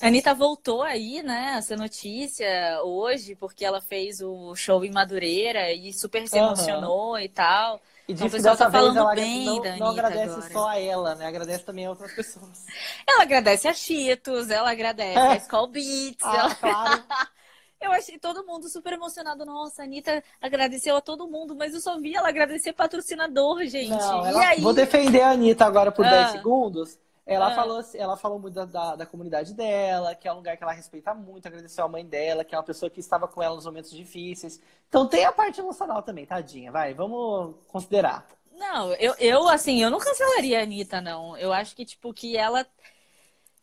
A 0.00 0.06
Anitta 0.08 0.34
voltou 0.34 0.82
aí, 0.82 1.22
né, 1.22 1.54
essa 1.58 1.76
notícia 1.76 2.82
hoje, 2.82 3.36
porque 3.36 3.64
ela 3.64 3.80
fez 3.80 4.20
o 4.20 4.54
show 4.56 4.84
em 4.84 4.90
Madureira 4.90 5.72
e 5.72 5.92
super 5.92 6.26
se 6.28 6.38
emocionou 6.38 7.18
e 7.18 7.28
tal. 7.28 7.80
E 8.08 8.12
Então, 8.12 8.26
disse 8.26 8.34
o 8.34 8.36
que 8.38 8.42
dessa 8.42 8.64
tá 8.64 8.70
vez 8.70 8.72
falando 8.80 8.96
ela 8.96 9.14
bem 9.14 9.44
não, 9.44 9.76
não 9.78 9.86
agradece 9.88 10.34
agora. 10.34 10.52
só 10.52 10.68
a 10.68 10.78
ela, 10.78 11.14
né? 11.14 11.26
Agradece 11.26 11.64
também 11.64 11.86
a 11.86 11.90
outras 11.90 12.12
pessoas. 12.12 12.66
Ela 13.06 13.22
agradece 13.22 13.68
a 13.68 13.74
Cheetos, 13.74 14.50
ela 14.50 14.70
agradece 14.70 15.18
É. 15.18 15.32
a 15.32 15.36
Skull 15.36 15.68
Beats, 15.68 16.24
Ah, 16.24 16.36
ela- 16.36 16.54
claro. 16.54 17.04
Eu 17.82 17.92
achei 17.92 18.18
todo 18.18 18.44
mundo 18.46 18.68
super 18.68 18.92
emocionado. 18.92 19.44
Nossa, 19.44 19.82
a 19.82 19.84
Anitta 19.84 20.22
agradeceu 20.40 20.96
a 20.96 21.00
todo 21.00 21.26
mundo, 21.28 21.54
mas 21.54 21.74
eu 21.74 21.80
só 21.80 21.98
vi 21.98 22.14
ela 22.14 22.28
agradecer 22.28 22.72
patrocinador, 22.72 23.64
gente. 23.66 23.90
Não, 23.90 24.24
e 24.24 24.28
ela- 24.28 24.48
aí? 24.48 24.60
Vou 24.60 24.72
defender 24.72 25.20
a 25.22 25.30
Anitta 25.32 25.64
agora 25.66 25.90
por 25.90 26.06
Ah. 26.06 26.10
10 26.10 26.30
segundos. 26.32 26.98
Ela, 27.24 27.52
Ah. 27.52 27.54
falou, 27.54 27.78
assim- 27.78 27.98
ela 27.98 28.16
falou 28.16 28.38
muito 28.38 28.54
da, 28.54 28.64
da, 28.64 28.96
da 28.96 29.06
comunidade 29.06 29.54
dela, 29.54 30.14
que 30.14 30.26
é 30.26 30.32
um 30.32 30.36
lugar 30.36 30.56
que 30.56 30.62
ela 30.64 30.72
respeita 30.72 31.14
muito, 31.14 31.46
agradeceu 31.46 31.84
a 31.84 31.88
mãe 31.88 32.04
dela, 32.04 32.44
que 32.44 32.54
é 32.54 32.58
uma 32.58 32.64
pessoa 32.64 32.90
que 32.90 32.98
estava 33.00 33.28
com 33.28 33.40
ela 33.42 33.54
nos 33.54 33.64
momentos 33.64 33.90
difíceis. 33.92 34.60
Então 34.88 35.06
tem 35.06 35.24
a 35.24 35.30
parte 35.32 35.60
emocional 35.60 36.02
também, 36.02 36.26
tadinha. 36.26 36.72
Vai, 36.72 36.94
vamos 36.94 37.54
considerar. 37.68 38.26
Não, 38.56 38.92
eu, 38.94 39.14
eu, 39.18 39.48
assim, 39.48 39.82
eu 39.82 39.90
não 39.90 39.98
cancelaria 39.98 40.60
a 40.60 40.62
Anitta, 40.62 41.00
não. 41.00 41.36
Eu 41.36 41.52
acho 41.52 41.74
que, 41.76 41.84
tipo, 41.84 42.12
que 42.12 42.36
ela 42.36 42.66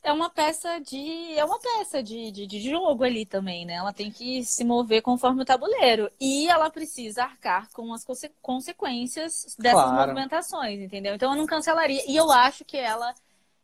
é 0.03 0.11
uma 0.13 0.29
peça 0.29 0.79
de. 0.79 1.33
É 1.37 1.43
uma 1.45 1.59
peça 1.59 2.01
de, 2.03 2.31
de, 2.31 2.47
de 2.47 2.59
jogo 2.69 3.03
ali 3.03 3.25
também, 3.25 3.65
né? 3.65 3.73
Ela 3.73 3.93
tem 3.93 4.11
que 4.11 4.43
se 4.45 4.63
mover 4.63 5.01
conforme 5.01 5.41
o 5.41 5.45
tabuleiro. 5.45 6.09
E 6.19 6.47
ela 6.49 6.69
precisa 6.69 7.23
arcar 7.23 7.69
com 7.73 7.93
as 7.93 8.03
conse- 8.05 8.31
consequências 8.41 9.55
dessas 9.59 9.83
Claro. 9.83 10.11
movimentações, 10.11 10.79
entendeu? 10.79 11.15
Então 11.15 11.31
eu 11.33 11.37
não 11.37 11.45
cancelaria. 11.45 12.03
E 12.09 12.15
eu 12.15 12.31
acho 12.31 12.63
que 12.65 12.77
ela. 12.77 13.13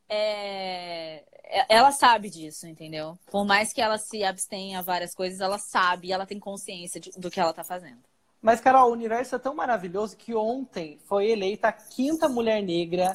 é, 0.09 1.23
Ela 1.69 1.91
sabe 1.91 2.29
disso, 2.29 2.67
entendeu? 2.67 3.17
Por 3.31 3.45
mais 3.45 3.71
que 3.73 3.81
ela 3.81 3.97
se 3.97 4.23
abstenha 4.23 4.79
a 4.79 4.81
várias 4.81 5.13
coisas, 5.15 5.39
ela 5.41 5.57
sabe, 5.59 6.11
ela 6.11 6.25
tem 6.25 6.39
consciência 6.39 6.99
de- 6.99 7.11
do 7.11 7.29
que 7.31 7.39
ela 7.39 7.53
tá 7.53 7.63
fazendo. 7.63 8.03
Mas, 8.41 8.61
Carol, 8.61 8.89
o 8.89 8.93
universo 8.93 9.35
é 9.35 9.39
tão 9.39 9.55
maravilhoso 9.55 10.15
que 10.15 10.35
ontem 10.35 10.99
foi 11.07 11.31
eleita 11.31 11.69
a 11.69 11.71
quinta 11.71 12.29
mulher 12.29 12.61
negra 12.61 13.11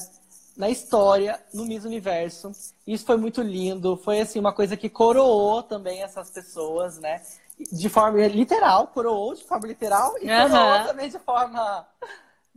na 0.56 0.68
história 0.70 1.40
no 1.52 1.64
Miss 1.64 1.84
Universo. 1.84 2.52
Isso 2.86 3.04
foi 3.06 3.16
muito 3.16 3.40
lindo. 3.42 3.96
Foi 3.96 4.20
assim 4.20 4.38
uma 4.38 4.52
coisa 4.52 4.76
que 4.76 4.88
coroou 4.88 5.62
também 5.62 6.02
essas 6.02 6.30
pessoas, 6.30 6.98
né? 6.98 7.22
De 7.72 7.88
forma 7.88 8.26
literal, 8.26 8.88
coroou 8.88 9.34
de 9.34 9.44
forma 9.44 9.66
literal 9.66 10.16
e 10.22 10.30
Aham. 10.30 10.30
coroou 10.30 10.80
também 10.80 11.08
de 11.10 11.18
forma 11.18 11.86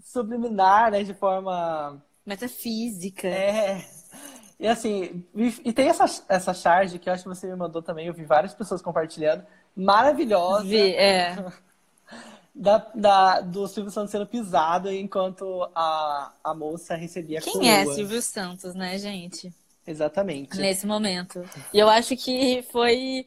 subliminar, 0.04 0.92
né? 0.92 1.04
De 1.04 1.14
forma 1.14 2.02
Metafísica. 2.26 3.30
é. 3.30 3.86
E 4.60 4.68
assim, 4.68 5.26
e 5.36 5.48
e 5.70 5.74
tem 5.74 5.90
essa, 5.90 6.06
essa 6.30 6.54
charge 6.54 7.00
que 7.00 7.10
eu 7.10 7.14
acho 7.14 7.24
que 7.24 7.30
você 7.30 7.48
me 7.48 7.56
mandou 7.56 7.82
também, 7.82 8.08
eu 8.08 8.14
vi 8.14 8.26
várias 8.26 8.54
pessoas 8.54 8.82
compartilhando, 8.82 9.46
maravilhosa 9.76 10.68
Vi- 10.68 10.96
é. 10.96 11.38
da, 12.56 12.78
da- 12.96 13.42
do 13.42 13.68
Silvio 13.68 13.92
Santos 13.92 14.12
sendo 14.12 14.28
pisado 14.28 14.92
enquanto 14.92 15.70
a, 15.76 16.34
a 16.44 16.54
moça 16.54 16.96
recebia 16.96 17.40
a 17.40 17.42
Quem 17.42 17.70
é 17.70 17.86
Silvio 17.86 18.22
Santos, 18.24 18.74
né, 18.74 18.98
gente? 18.98 19.54
Exatamente. 19.88 20.68
Nesse 20.68 20.86
momento. 20.86 21.50
E 21.72 21.80
eu 21.80 21.90
acho 21.90 22.16
que 22.16 22.62
foi 22.72 23.26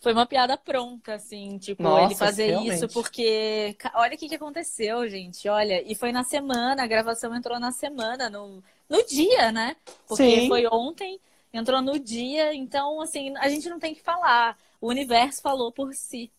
foi 0.00 0.12
uma 0.12 0.26
piada 0.26 0.58
pronta, 0.58 1.14
assim, 1.14 1.58
tipo, 1.58 1.98
Nossa, 1.98 1.98
ele 1.98 2.14
fazer 2.14 2.48
realmente. 2.48 2.52
isso, 2.52 2.88
porque 2.90 3.76
olha 3.94 4.14
o 4.16 4.18
que, 4.18 4.28
que 4.28 4.36
aconteceu, 4.36 5.08
gente. 5.08 5.48
Olha, 5.48 5.82
e 5.90 5.96
foi 5.96 6.12
na 6.12 6.24
semana, 6.24 6.84
a 6.84 6.86
gravação 6.88 7.34
entrou 7.34 7.58
na 7.60 7.72
semana, 7.72 8.30
no, 8.30 8.62
no 8.88 9.06
dia, 9.06 9.50
né? 9.52 9.76
Porque 10.06 10.42
Sim. 10.42 10.42
foi 10.42 10.66
ontem, 10.68 11.18
entrou 11.54 11.82
no 11.82 11.98
dia, 11.98 12.54
então, 12.54 13.00
assim, 13.00 13.34
a 13.38 13.48
gente 13.48 13.68
não 13.70 13.80
tem 13.80 13.94
que 13.96 14.02
falar. 14.02 14.58
O 14.80 14.88
universo 14.90 15.42
falou 15.42 15.72
por 15.72 15.94
si. 15.94 16.30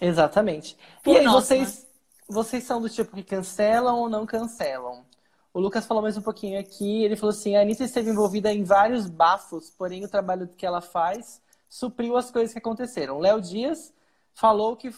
Exatamente. 0.00 0.76
Por 1.02 1.14
e 1.14 1.18
aí, 1.18 1.24
nós, 1.24 1.44
vocês, 1.44 1.86
vocês 2.28 2.64
são 2.64 2.80
do 2.80 2.88
tipo 2.88 3.14
que 3.14 3.22
cancelam 3.22 3.98
ou 3.98 4.08
não 4.08 4.26
cancelam? 4.26 5.04
O 5.52 5.60
Lucas 5.60 5.86
falou 5.86 6.02
mais 6.02 6.16
um 6.16 6.22
pouquinho 6.22 6.60
aqui, 6.60 7.02
ele 7.02 7.16
falou 7.16 7.30
assim, 7.30 7.56
a 7.56 7.62
Anitta 7.62 7.84
esteve 7.84 8.10
envolvida 8.10 8.52
em 8.52 8.62
vários 8.62 9.06
bafos, 9.06 9.70
porém 9.70 10.04
o 10.04 10.08
trabalho 10.08 10.48
que 10.48 10.66
ela 10.66 10.82
faz 10.82 11.40
supriu 11.68 12.16
as 12.16 12.30
coisas 12.30 12.52
que 12.52 12.58
aconteceram. 12.58 13.18
Léo 13.18 13.40
Dias 13.40 13.92
falou 14.34 14.76
que 14.76 14.92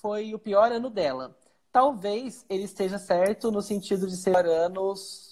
foi 0.00 0.34
o 0.34 0.38
pior 0.38 0.70
ano 0.70 0.88
dela. 0.88 1.36
Talvez 1.72 2.46
ele 2.48 2.62
esteja 2.62 2.98
certo 2.98 3.50
no 3.50 3.60
sentido 3.60 4.06
de 4.06 4.16
ser 4.16 4.46
anos 4.46 5.28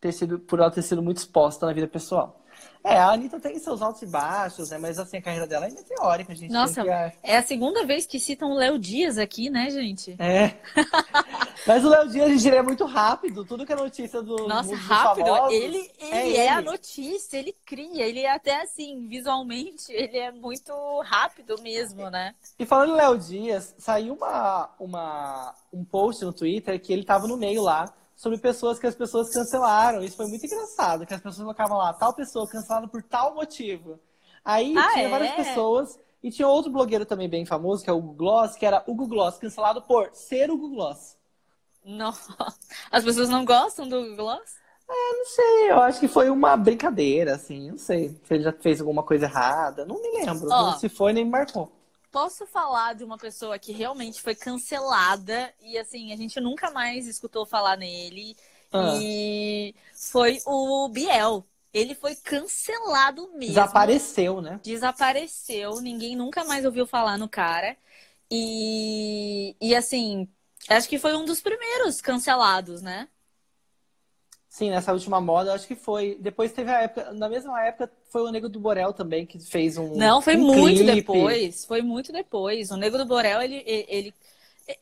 ter 0.00 0.12
sido, 0.12 0.38
por 0.38 0.60
ela 0.60 0.70
ter 0.70 0.82
sido 0.82 1.02
muito 1.02 1.18
exposta 1.18 1.66
na 1.66 1.72
vida 1.72 1.88
pessoal. 1.88 2.40
É, 2.84 2.96
a 2.96 3.10
Anitta 3.10 3.40
tem 3.40 3.58
seus 3.58 3.82
altos 3.82 4.02
e 4.02 4.06
baixos, 4.06 4.70
né? 4.70 4.78
Mas 4.78 4.98
assim, 4.98 5.18
a 5.18 5.22
carreira 5.22 5.46
dela 5.46 5.66
é 5.66 5.70
meteórica, 5.70 6.34
gente. 6.34 6.50
Nossa, 6.50 6.82
que... 6.82 6.88
é 7.22 7.36
a 7.36 7.42
segunda 7.42 7.84
vez 7.84 8.06
que 8.06 8.18
citam 8.18 8.52
o 8.52 8.54
Léo 8.54 8.78
Dias 8.78 9.18
aqui, 9.18 9.50
né, 9.50 9.68
gente? 9.68 10.16
É. 10.18 10.54
mas 11.66 11.84
o 11.84 11.88
Léo 11.88 12.08
Dias, 12.08 12.30
gente, 12.30 12.48
ele 12.48 12.56
é 12.56 12.62
muito 12.62 12.84
rápido. 12.86 13.44
Tudo 13.44 13.66
que 13.66 13.72
é 13.72 13.76
notícia 13.76 14.22
do 14.22 14.48
Nossa, 14.48 14.74
rápido. 14.74 15.26
Famosos, 15.26 15.52
ele, 15.52 15.90
ele 15.98 16.12
é, 16.12 16.16
é 16.16 16.28
ele. 16.28 16.48
a 16.48 16.62
notícia, 16.62 17.36
ele 17.36 17.54
cria. 17.66 18.06
Ele 18.06 18.20
é 18.20 18.32
até 18.32 18.62
assim, 18.62 19.06
visualmente, 19.06 19.92
ele 19.92 20.16
é 20.16 20.30
muito 20.30 20.72
rápido 21.04 21.60
mesmo, 21.60 22.08
né? 22.08 22.34
E 22.58 22.64
falando 22.64 22.92
em 22.92 22.96
Léo 22.96 23.18
Dias, 23.18 23.74
saiu 23.76 24.14
uma, 24.14 24.70
uma, 24.78 25.54
um 25.72 25.84
post 25.84 26.24
no 26.24 26.32
Twitter 26.32 26.80
que 26.80 26.92
ele 26.92 27.04
tava 27.04 27.26
no 27.26 27.36
meio 27.36 27.62
lá 27.62 27.92
sobre 28.18 28.36
pessoas 28.36 28.80
que 28.80 28.86
as 28.86 28.96
pessoas 28.96 29.32
cancelaram. 29.32 30.02
Isso 30.02 30.16
foi 30.16 30.26
muito 30.26 30.44
engraçado, 30.44 31.06
que 31.06 31.14
as 31.14 31.20
pessoas 31.20 31.44
colocavam 31.44 31.78
lá, 31.78 31.92
tal 31.92 32.12
pessoa 32.12 32.48
cancelada 32.48 32.88
por 32.88 33.00
tal 33.00 33.32
motivo. 33.36 34.00
Aí 34.44 34.76
ah, 34.76 34.90
tinha 34.92 35.06
é? 35.06 35.08
várias 35.08 35.34
pessoas, 35.36 35.98
e 36.20 36.28
tinha 36.30 36.48
outro 36.48 36.72
blogueiro 36.72 37.06
também 37.06 37.28
bem 37.28 37.46
famoso, 37.46 37.84
que 37.84 37.88
é 37.88 37.92
o 37.92 38.00
Google 38.00 38.16
Gloss, 38.16 38.56
que 38.56 38.66
era 38.66 38.82
o 38.88 38.94
Google 38.94 39.08
Gloss, 39.08 39.38
cancelado 39.38 39.80
por 39.82 40.10
ser 40.12 40.50
o 40.50 40.58
Google 40.58 40.76
Gloss. 40.76 41.16
Não. 41.84 42.12
As 42.90 43.04
pessoas 43.04 43.28
não 43.28 43.44
gostam 43.44 43.88
do 43.88 44.00
Google 44.00 44.16
Gloss? 44.16 44.56
É, 44.90 45.16
não 45.16 45.24
sei, 45.26 45.70
eu 45.70 45.80
acho 45.80 46.00
que 46.00 46.08
foi 46.08 46.28
uma 46.28 46.56
brincadeira, 46.56 47.34
assim, 47.34 47.70
não 47.70 47.78
sei 47.78 48.08
se 48.08 48.34
ele 48.34 48.42
já 48.42 48.52
fez 48.52 48.80
alguma 48.80 49.02
coisa 49.04 49.26
errada, 49.26 49.84
não 49.84 50.00
me 50.00 50.24
lembro. 50.24 50.48
Oh, 50.50 50.72
se 50.72 50.88
foi, 50.88 51.12
nem 51.12 51.24
me 51.24 51.30
marcou 51.30 51.77
posso 52.10 52.46
falar 52.46 52.94
de 52.94 53.04
uma 53.04 53.18
pessoa 53.18 53.58
que 53.58 53.72
realmente 53.72 54.20
foi 54.20 54.34
cancelada 54.34 55.52
e 55.60 55.78
assim, 55.78 56.12
a 56.12 56.16
gente 56.16 56.40
nunca 56.40 56.70
mais 56.70 57.06
escutou 57.06 57.46
falar 57.46 57.76
nele. 57.76 58.36
Ah. 58.72 58.98
E 59.00 59.74
foi 59.94 60.40
o 60.46 60.88
Biel. 60.88 61.46
Ele 61.72 61.94
foi 61.94 62.14
cancelado 62.16 63.30
mesmo. 63.32 63.54
Desapareceu, 63.54 64.40
né? 64.40 64.60
Desapareceu. 64.62 65.80
Ninguém 65.80 66.16
nunca 66.16 66.44
mais 66.44 66.64
ouviu 66.64 66.86
falar 66.86 67.18
no 67.18 67.28
cara. 67.28 67.76
E, 68.30 69.56
e 69.60 69.74
assim, 69.74 70.28
acho 70.68 70.88
que 70.88 70.98
foi 70.98 71.14
um 71.14 71.24
dos 71.24 71.40
primeiros 71.40 72.00
cancelados, 72.00 72.82
né? 72.82 73.08
Sim, 74.58 74.70
nessa 74.70 74.92
última 74.92 75.20
moda, 75.20 75.54
acho 75.54 75.68
que 75.68 75.76
foi. 75.76 76.18
Depois 76.20 76.50
teve 76.50 76.68
a 76.68 76.82
época, 76.82 77.12
na 77.12 77.28
mesma 77.28 77.64
época, 77.64 77.88
foi 78.10 78.22
o 78.22 78.32
Nego 78.32 78.48
do 78.48 78.58
Borel 78.58 78.92
também 78.92 79.24
que 79.24 79.38
fez 79.38 79.78
um. 79.78 79.94
Não, 79.94 80.20
foi 80.20 80.36
um 80.36 80.40
muito 80.40 80.80
clipe. 80.80 80.94
depois. 80.96 81.64
Foi 81.64 81.80
muito 81.80 82.10
depois. 82.10 82.68
O 82.72 82.76
Nego 82.76 82.98
do 82.98 83.06
Borel, 83.06 83.40
ele. 83.40 83.62
ele 83.64 84.12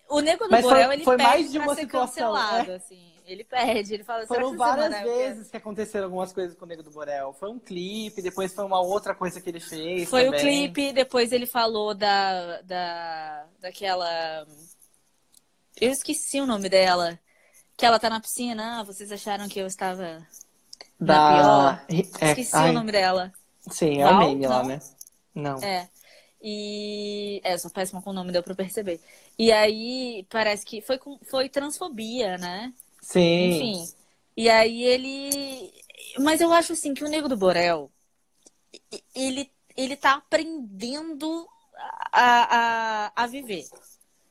o 0.08 0.20
Nego 0.20 0.44
do 0.44 0.50
Mas 0.50 0.64
Borel, 0.64 0.86
foi, 0.86 0.94
ele 0.94 1.04
foi 1.04 1.16
mais 1.18 1.52
de 1.52 1.58
uma 1.58 1.74
situação, 1.74 2.32
cancelado, 2.32 2.68
né? 2.68 2.74
assim. 2.76 3.12
Ele 3.26 3.44
pede, 3.44 3.92
ele 3.92 4.02
fala 4.02 4.26
Foram 4.26 4.56
várias 4.56 5.02
vezes 5.02 5.50
que 5.50 5.58
aconteceram 5.58 6.06
algumas 6.06 6.32
coisas 6.32 6.56
com 6.56 6.64
o 6.64 6.68
Nego 6.68 6.82
do 6.82 6.90
Borel. 6.90 7.34
Foi 7.38 7.50
um 7.50 7.58
clipe, 7.58 8.22
depois 8.22 8.54
foi 8.54 8.64
uma 8.64 8.80
outra 8.80 9.14
coisa 9.14 9.42
que 9.42 9.50
ele 9.50 9.60
fez. 9.60 10.08
Foi 10.08 10.24
também. 10.24 10.40
o 10.40 10.42
clipe, 10.42 10.94
depois 10.94 11.32
ele 11.32 11.44
falou 11.44 11.92
da, 11.92 12.62
da. 12.62 13.46
daquela. 13.60 14.46
Eu 15.78 15.90
esqueci 15.90 16.40
o 16.40 16.46
nome 16.46 16.70
dela. 16.70 17.18
Que 17.76 17.84
ela 17.84 17.98
tá 17.98 18.08
na 18.08 18.20
piscina. 18.20 18.80
Ah, 18.80 18.82
vocês 18.82 19.12
acharam 19.12 19.48
que 19.48 19.58
eu 19.58 19.66
estava 19.66 20.26
da 20.98 21.78
pior? 21.86 21.86
É, 22.20 22.28
Esqueci 22.30 22.56
ai... 22.56 22.70
o 22.70 22.72
nome 22.72 22.90
dela. 22.90 23.32
Sim, 23.70 24.00
é 24.00 24.08
o 24.08 24.18
meme 24.18 24.46
lá, 24.46 24.62
né? 24.62 24.80
Não. 25.34 25.58
É. 25.58 25.88
E. 26.40 27.40
É, 27.44 27.58
sou 27.58 27.70
péssima 27.70 28.00
com 28.00 28.10
o 28.10 28.12
nome, 28.12 28.32
deu 28.32 28.42
pra 28.42 28.54
perceber. 28.54 29.00
E 29.38 29.52
aí, 29.52 30.26
parece 30.30 30.64
que 30.64 30.80
foi, 30.80 30.98
com... 30.98 31.18
foi 31.28 31.48
transfobia, 31.48 32.38
né? 32.38 32.72
Sim. 33.02 33.48
Enfim. 33.48 33.94
E 34.36 34.48
aí 34.48 34.84
ele. 34.84 35.72
Mas 36.18 36.40
eu 36.40 36.52
acho 36.52 36.72
assim 36.72 36.94
que 36.94 37.04
o 37.04 37.08
Nego 37.08 37.28
do 37.28 37.36
Borel, 37.36 37.90
ele, 39.14 39.50
ele 39.76 39.96
tá 39.96 40.14
aprendendo 40.14 41.46
a, 42.12 43.10
a, 43.16 43.24
a 43.24 43.26
viver, 43.26 43.66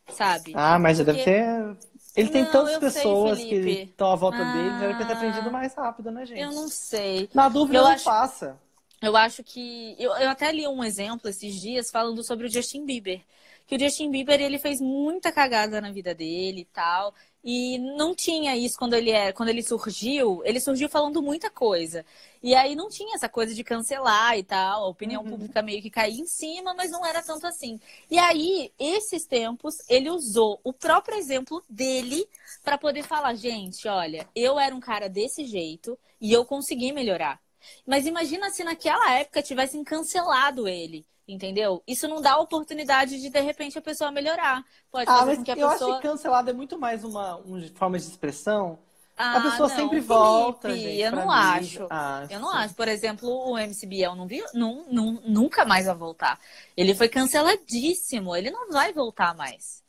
sabe? 0.10 0.54
Ah, 0.56 0.80
mas 0.80 0.98
já 0.98 1.06
Porque... 1.06 1.24
deve 1.24 1.78
ter 1.78 1.95
ele 2.16 2.30
tem 2.30 2.44
não, 2.44 2.52
tantas 2.52 2.94
pessoas 2.94 3.40
sei, 3.40 3.50
que 3.50 3.70
estão 3.84 4.12
à 4.12 4.16
volta 4.16 4.38
ah, 4.38 4.54
dele, 4.54 4.70
já 4.70 4.88
deve 4.88 5.06
ter 5.06 5.14
aprendido 5.14 5.52
mais 5.52 5.74
rápido, 5.74 6.12
né, 6.12 6.26
gente? 6.26 6.40
Eu 6.40 6.52
não 6.52 6.68
sei. 6.68 7.30
Na 7.34 7.50
dúvida, 7.50 7.80
eu 7.80 7.84
não 7.84 7.92
acho, 7.92 8.04
passa. 8.04 8.58
Eu 9.02 9.18
acho 9.18 9.44
que. 9.44 9.96
Eu, 10.00 10.12
eu 10.18 10.30
até 10.30 10.52
li 10.52 10.68
um 10.68 10.84
exemplo 10.84 11.30
esses 11.30 11.54
dias 11.60 11.92
falando 11.92 12.24
sobre 12.24 12.48
o 12.48 12.50
Justin 12.50 12.86
Bieber. 12.86 13.22
Que 13.68 13.76
o 13.76 13.80
Justin 13.80 14.12
Bieber 14.12 14.40
ele 14.42 14.60
fez 14.60 14.80
muita 14.80 15.32
cagada 15.32 15.82
na 15.82 15.92
vida 15.92 16.14
dele 16.14 16.62
e 16.62 16.66
tal. 16.66 17.14
E 17.44 17.78
não 17.78 18.16
tinha 18.16 18.58
isso 18.58 18.76
quando 18.76 18.96
ele 18.96 19.12
era, 19.12 19.32
quando 19.32 19.50
ele 19.50 19.62
surgiu, 19.62 20.42
ele 20.44 20.60
surgiu 20.60 20.90
falando 20.90 21.22
muita 21.22 21.48
coisa. 21.48 22.04
E 22.42 22.56
aí 22.56 22.76
não 22.76 22.90
tinha 22.90 23.16
essa 23.16 23.30
coisa 23.30 23.54
de 23.54 23.64
cancelar 23.64 24.36
e 24.36 24.44
tal, 24.44 24.84
a 24.84 24.88
opinião 24.88 25.24
uhum. 25.24 25.30
pública 25.30 25.62
meio 25.62 25.80
que 25.80 25.92
caía 25.92 26.20
em 26.20 26.26
cima, 26.26 26.74
mas 26.74 26.90
não 26.90 27.06
era 27.06 27.22
tanto 27.22 27.46
assim. 27.46 27.80
E 28.10 28.18
aí, 28.18 28.72
esses 28.80 29.26
tempos, 29.26 29.78
ele 29.88 30.10
usou 30.10 30.60
o 30.64 30.74
próprio 30.74 31.18
exemplo 31.18 31.64
dele 31.70 32.28
para 32.64 32.80
poder 32.80 33.04
falar, 33.04 33.36
gente, 33.36 33.88
olha, 33.88 34.28
eu 34.36 34.60
era 34.60 34.76
um 34.76 34.80
cara 34.80 35.08
desse 35.08 35.46
jeito 35.46 35.98
e 36.20 36.34
eu 36.34 36.46
consegui 36.46 36.92
melhorar. 36.92 37.40
Mas 37.86 38.08
imagina 38.08 38.50
se 38.50 38.64
naquela 38.64 39.14
época 39.14 39.44
tivessem 39.44 39.84
cancelado 39.84 40.68
ele. 40.68 41.06
Entendeu? 41.28 41.82
Isso 41.88 42.08
não 42.08 42.22
dá 42.22 42.38
oportunidade 42.38 43.20
de, 43.20 43.30
de 43.30 43.42
repente, 43.42 43.78
a 43.78 43.82
pessoa 43.82 44.12
melhorar. 44.12 44.64
Pode 44.92 45.10
ah, 45.10 45.26
mas 45.26 45.42
que 45.42 45.52
a 45.52 45.56
eu 45.56 45.70
pessoa... 45.70 45.92
acho 45.92 46.02
que 46.02 46.08
cancelado 46.08 46.50
é 46.52 46.54
muito 46.54 46.78
mais 46.78 47.04
uma, 47.04 47.38
uma 47.38 47.62
forma 47.74 47.98
de 47.98 48.06
expressão. 48.06 48.78
Ah, 49.18 49.38
a 49.38 49.42
pessoa 49.42 49.70
não, 49.70 49.76
sempre 49.76 49.90
Felipe, 50.02 50.08
volta, 50.08 50.76
gente, 50.76 51.00
Eu 51.00 51.12
não 51.14 51.32
acho. 51.32 51.88
Ah, 51.90 52.28
eu 52.30 52.40
não 52.40 52.52
sim. 52.52 52.58
acho. 52.58 52.74
Por 52.76 52.88
exemplo, 52.88 53.30
o 53.30 53.58
MC 53.58 53.88
Biel 53.88 54.14
não 54.14 54.28
viu, 54.28 54.46
não, 54.54 54.86
não, 54.92 55.22
nunca 55.26 55.66
mais 55.66 55.86
vai 55.86 55.96
voltar. 55.96 56.40
Ele 56.76 56.94
foi 56.94 57.08
canceladíssimo. 57.08 58.36
Ele 58.36 58.52
não 58.52 58.70
vai 58.70 58.92
voltar 58.92 59.34
mais. 59.34 59.84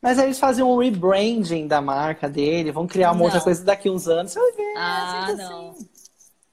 Mas 0.00 0.18
aí 0.18 0.26
eles 0.26 0.38
fazem 0.38 0.62
um 0.62 0.76
rebranding 0.76 1.66
da 1.66 1.80
marca 1.80 2.28
dele, 2.28 2.70
vão 2.70 2.86
criar 2.86 3.10
uma 3.10 3.18
não. 3.18 3.24
outra 3.24 3.40
coisa 3.40 3.64
daqui 3.64 3.90
uns 3.90 4.06
anos. 4.06 4.32
Você 4.32 4.38
vai 4.38 4.52
ver. 4.52 4.74
Ah, 4.76 5.34
não. 5.36 5.70
Assim. 5.70 5.88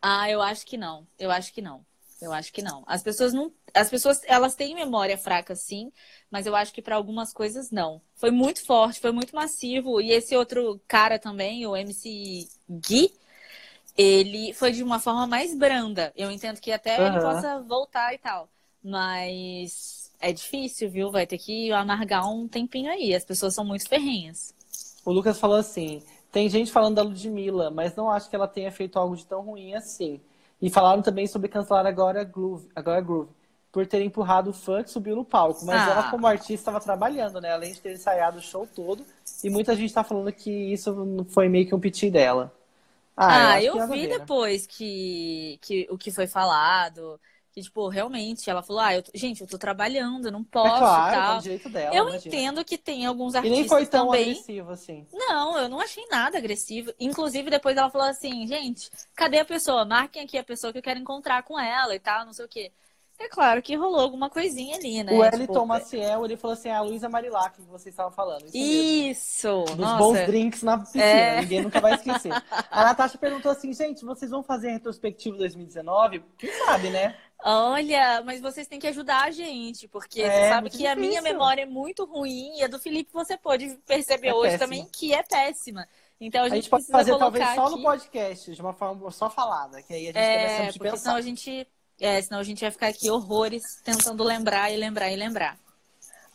Ah, 0.02 0.30
eu 0.32 0.42
acho 0.42 0.66
que 0.66 0.78
não. 0.78 1.06
Eu 1.20 1.30
acho 1.30 1.54
que 1.54 1.62
não. 1.62 1.86
Eu 2.22 2.32
acho 2.32 2.54
que 2.54 2.62
não. 2.62 2.84
As 2.86 3.02
pessoas 3.02 3.34
não, 3.34 3.52
as 3.74 3.90
pessoas 3.90 4.22
elas 4.26 4.54
têm 4.54 4.76
memória 4.76 5.18
fraca 5.18 5.56
sim, 5.56 5.92
mas 6.30 6.46
eu 6.46 6.56
acho 6.56 6.72
que 6.72 6.82
para 6.82 6.96
algumas 6.96 7.34
coisas 7.34 7.72
não. 7.72 8.00
Foi 8.16 8.30
muito 8.30 8.64
forte, 8.64 9.00
foi 9.00 9.12
muito 9.12 9.36
massivo 9.36 10.00
e 10.00 10.12
esse 10.12 10.36
outro 10.36 10.80
cara 10.88 11.18
também, 11.18 11.66
o 11.66 11.76
MC 11.76 12.48
Gui, 12.70 13.12
ele 13.98 14.54
foi 14.54 14.72
de 14.72 14.84
uma 14.84 15.00
forma 15.00 15.26
mais 15.26 15.56
branda. 15.58 16.14
Eu 16.16 16.30
entendo 16.30 16.62
que 16.62 16.72
até 16.72 17.00
uhum. 17.00 17.08
ele 17.08 17.22
possa 17.22 17.60
voltar 17.62 18.14
e 18.14 18.20
tal, 18.20 18.48
mas 18.84 20.12
é 20.20 20.32
difícil, 20.32 20.90
viu? 20.92 21.12
Vai 21.12 21.26
ter 21.26 21.40
que 21.40 21.72
amargar 21.72 22.30
um 22.30 22.48
tempinho 22.48 22.92
aí. 22.92 23.16
As 23.16 23.26
pessoas 23.26 23.56
são 23.56 23.66
muito 23.66 23.90
ferrenhas. 23.90 24.54
O 25.04 25.12
Lucas 25.12 25.40
falou 25.40 25.58
assim: 25.58 26.04
tem 26.32 26.48
gente 26.48 26.72
falando 26.72 26.96
da 26.96 27.02
Ludmilla, 27.02 27.72
mas 27.72 27.96
não 27.96 28.10
acho 28.10 28.30
que 28.30 28.36
ela 28.36 28.48
tenha 28.48 28.72
feito 28.72 29.00
algo 29.00 29.18
de 29.18 29.26
tão 29.26 29.42
ruim 29.42 29.74
assim. 29.74 30.22
E 30.62 30.70
falaram 30.70 31.02
também 31.02 31.26
sobre 31.28 31.50
cancelar 31.50 31.86
agora 31.86 32.24
Groove, 32.24 32.70
agora 32.76 33.02
Groove 33.02 33.30
por 33.72 33.88
ter 33.88 34.02
empurrado 34.02 34.50
o 34.50 34.54
fã 34.54 34.84
que 34.84 34.92
subiu 34.92 35.16
no 35.16 35.24
palco. 35.24 35.66
Mas 35.66 35.88
ah. 35.88 35.92
ela, 35.92 36.12
como 36.12 36.28
artista, 36.28 36.54
estava 36.54 36.80
trabalhando, 36.80 37.40
né? 37.40 37.54
Além 37.54 37.72
de 37.72 37.80
ter 37.80 37.94
ensaiado 37.94 38.38
o 38.38 38.42
show 38.42 38.68
todo. 38.68 39.06
E 39.44 39.50
muita 39.50 39.76
gente 39.76 39.86
está 39.86 40.04
falando 40.04 40.32
que 40.32 40.52
isso 40.52 41.26
foi 41.30 41.48
meio 41.48 41.66
que 41.66 41.74
um 41.74 41.80
piti 41.80 42.12
dela. 42.12 42.54
Ah, 43.16 43.54
ah 43.54 43.64
eu, 43.64 43.78
eu 43.78 43.88
vi 43.88 44.08
depois 44.08 44.68
que, 44.68 45.58
que 45.62 45.88
o 45.90 45.98
que 45.98 46.12
foi 46.12 46.28
falado. 46.28 47.20
Que, 47.52 47.62
tipo, 47.62 47.90
realmente, 47.90 48.50
ela 48.50 48.64
falou, 48.64 48.82
ah, 48.82 48.96
eu 48.96 49.04
tô... 49.04 49.12
gente, 49.14 49.42
eu 49.42 49.48
tô 49.48 49.58
trabalhando, 49.58 50.28
eu 50.28 50.32
não 50.32 50.44
posso 50.44 50.74
é 50.74 50.80
claro, 50.80 51.16
tal. 51.16 51.38
É 51.38 51.42
direito 51.42 51.70
dela, 51.70 51.96
eu 51.96 52.08
imagina. 52.08 52.36
entendo 52.36 52.66
que 52.66 52.78
tem 52.78 53.06
alguns 53.06 53.36
artistas 53.36 53.58
E 53.58 53.62
nem 53.62 53.70
foi 53.70 53.86
tão 53.86 54.06
também... 54.08 54.32
agressivo, 54.32 54.72
assim. 54.72 55.06
Não, 55.12 55.58
eu 55.58 55.68
não 55.68 55.80
achei 55.80 56.06
nada 56.08 56.38
agressivo. 56.38 56.94
Inclusive, 56.98 57.50
depois 57.50 57.76
ela 57.76 57.90
falou 57.90 58.08
assim, 58.08 58.48
gente, 58.48 58.90
cadê 59.16 59.40
a 59.40 59.46
pessoa? 59.46 59.84
Marquem 59.84 60.24
aqui 60.24 60.38
a 60.38 60.44
pessoa 60.44 60.72
que 60.72 60.80
eu 60.80 60.84
quero 60.84 61.00
encontrar 61.00 61.44
com 61.44 61.60
ela 61.60 61.94
e 61.94 62.00
tal, 62.00 62.26
não 62.26 62.32
sei 62.32 62.46
o 62.46 62.50
quê. 62.50 62.72
É 63.24 63.30
claro 63.30 63.62
que 63.62 63.76
rolou 63.76 64.00
alguma 64.00 64.32
coisinha 64.32 64.76
ali, 64.76 65.04
né? 65.04 65.14
O 65.14 65.20
Wellington 65.20 65.54
tipo... 65.54 65.66
Maciel, 65.68 66.26
ele 66.26 66.36
falou 66.36 66.54
assim, 66.54 66.70
a 66.70 66.82
Luísa 66.82 67.08
Marilac, 67.08 67.56
que 67.56 67.62
vocês 67.70 67.94
estavam 67.94 68.12
falando. 68.12 68.46
Isso! 68.48 68.56
isso. 68.56 69.64
Dos 69.66 69.78
Nossa. 69.78 69.98
bons 69.98 70.26
drinks 70.26 70.64
na 70.64 70.80
piscina, 70.80 71.04
é. 71.04 71.42
ninguém 71.42 71.62
nunca 71.62 71.80
vai 71.80 71.94
esquecer. 71.94 72.32
a 72.72 72.84
Natasha 72.84 73.20
perguntou 73.20 73.52
assim, 73.52 73.72
gente, 73.74 74.04
vocês 74.04 74.32
vão 74.32 74.42
fazer 74.42 74.70
a 74.70 74.72
retrospectiva 74.72 75.38
2019? 75.38 76.24
Quem 76.36 76.52
sabe, 76.66 76.90
né? 76.90 77.16
Olha, 77.44 78.22
mas 78.24 78.40
vocês 78.40 78.68
têm 78.68 78.80
que 78.80 78.88
ajudar 78.88 79.24
a 79.24 79.32
gente, 79.32 79.88
porque 79.88 80.22
é, 80.22 80.30
você 80.30 80.50
sabe 80.50 80.70
que 80.70 80.78
difícil. 80.78 80.92
a 80.92 80.96
minha 80.96 81.22
memória 81.22 81.64
é 81.64 81.66
muito 81.66 82.06
ruim 82.06 82.58
e 82.58 82.64
a 82.64 82.68
do 82.68 82.78
Felipe 82.78 83.12
você 83.12 83.36
pode 83.36 83.80
perceber 83.86 84.28
é 84.28 84.34
hoje 84.34 84.52
péssima. 84.52 84.60
também 84.60 84.88
que 84.92 85.14
é 85.14 85.24
péssima. 85.24 85.88
Então 86.20 86.42
a 86.42 86.44
gente, 86.46 86.54
a 86.54 86.56
gente 86.58 86.70
pode 86.70 86.86
fazer 86.86 87.18
talvez 87.18 87.44
aqui... 87.44 87.56
só 87.56 87.70
no 87.70 87.82
podcast, 87.82 88.54
de 88.54 88.62
uma 88.62 88.74
forma 88.74 89.10
só 89.10 89.28
falada, 89.28 89.82
que 89.82 89.92
aí 89.92 90.04
a 90.04 90.12
gente 90.12 90.18
é, 90.18 90.72
porque 90.74 90.98
senão 90.98 91.16
a 91.16 91.22
gente 91.22 91.68
É, 92.00 92.22
senão 92.22 92.40
a 92.40 92.44
gente 92.44 92.62
vai 92.62 92.72
ficar 92.72 92.88
aqui 92.88 93.10
horrores 93.10 93.64
tentando 93.84 94.24
lembrar 94.24 94.72
e 94.72 94.78
lembrar 94.78 95.12
e 95.12 95.16
lembrar. 95.16 95.58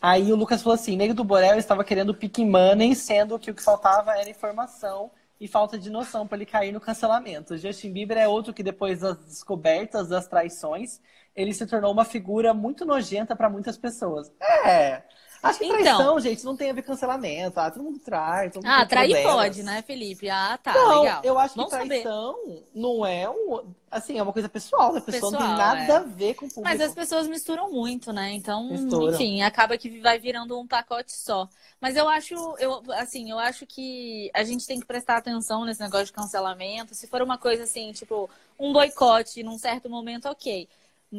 Aí 0.03 0.33
o 0.33 0.37
Lucas 0.37 0.63
falou 0.63 0.75
assim: 0.75 0.97
Nego 0.97 1.15
do 1.15 1.25
Borel 1.25 1.57
estava 1.57 1.85
querendo 1.85 2.15
pick 2.15 2.39
money, 2.39 2.95
sendo 2.97 3.39
que 3.39 3.51
o 3.51 3.55
que 3.55 3.63
faltava 3.63 4.13
era 4.19 4.29
informação 4.29 5.11
e 5.41 5.47
falta 5.47 5.79
de 5.79 5.91
noção 5.91 6.27
para 6.27 6.39
ele 6.39 6.47
cair 6.47 6.73
no 6.73 6.81
cancelamento. 6.81 7.57
Justin 7.57 7.93
Bieber 7.93 8.17
é 8.17 8.27
outro 8.29 8.55
que, 8.55 8.63
depois 8.63 9.01
das 9.01 9.19
descobertas, 9.25 10.09
das 10.09 10.27
traições, 10.27 11.01
ele 11.35 11.53
se 11.53 11.67
tornou 11.67 11.93
uma 11.93 12.05
figura 12.05 12.55
muito 12.55 12.85
nojenta 12.85 13.37
para 13.37 13.51
muitas 13.51 13.77
pessoas. 13.77 14.33
É. 14.65 15.03
Acho 15.49 15.59
que 15.59 15.65
então, 15.67 15.79
traição, 15.79 16.21
gente, 16.21 16.45
não 16.45 16.57
tem 16.57 16.71
a 16.71 16.73
ver 16.73 16.83
com 16.83 16.93
cancelamento. 16.93 17.59
Ah, 17.59 17.71
todo 17.71 17.83
mundo 17.83 17.99
trai. 17.99 18.51
Todo 18.51 18.65
mundo 18.65 18.73
ah, 18.73 18.87
trair 18.87 19.23
pode, 19.23 19.63
né, 19.63 19.83
Felipe? 19.83 20.29
Ah, 20.29 20.59
tá, 20.63 20.73
não, 20.73 21.03
legal. 21.03 21.21
Eu 21.25 21.39
acho 21.39 21.55
Vamos 21.55 21.73
que 21.73 21.87
traição 21.87 22.35
saber. 22.35 22.69
não 22.75 23.07
é 23.07 23.29
um. 23.29 23.75
Assim, 23.91 24.19
é 24.19 24.23
uma 24.23 24.33
coisa 24.33 24.49
pessoal, 24.49 24.93
né? 24.93 24.99
A 24.99 25.03
pessoa 25.03 25.31
pessoal, 25.31 25.33
não 25.33 25.57
tem 25.57 25.57
nada 25.57 25.93
é. 25.93 25.97
a 25.97 26.01
ver 26.01 26.35
com 26.35 26.47
o 26.47 26.49
público. 26.49 26.69
Mas 26.69 26.81
as 26.81 26.95
pessoas 26.95 27.27
misturam 27.29 27.71
muito, 27.71 28.13
né? 28.13 28.33
Então, 28.33 28.69
misturam. 28.69 29.15
enfim, 29.15 29.43
acaba 29.43 29.79
que 29.79 30.01
vai 30.01 30.19
virando 30.19 30.59
um 30.59 30.67
pacote 30.67 31.13
só. 31.13 31.49
Mas 31.81 31.97
eu 31.97 32.09
acho, 32.09 32.35
eu, 32.59 32.83
assim, 32.95 33.31
eu 33.31 33.39
acho 33.39 33.67
que 33.67 34.31
a 34.35 34.43
gente 34.43 34.67
tem 34.67 34.81
que 34.81 34.87
prestar 34.87 35.17
atenção 35.17 35.65
nesse 35.65 35.81
negócio 35.81 36.07
de 36.07 36.13
cancelamento. 36.13 36.95
Se 36.95 37.07
for 37.07 37.23
uma 37.23 37.39
coisa 37.39 37.65
assim, 37.65 37.93
tipo, 37.93 38.29
um 38.59 38.73
boicote 38.73 39.43
num 39.43 39.59
certo 39.59 39.89
momento, 39.89 40.29
ok. 40.29 40.69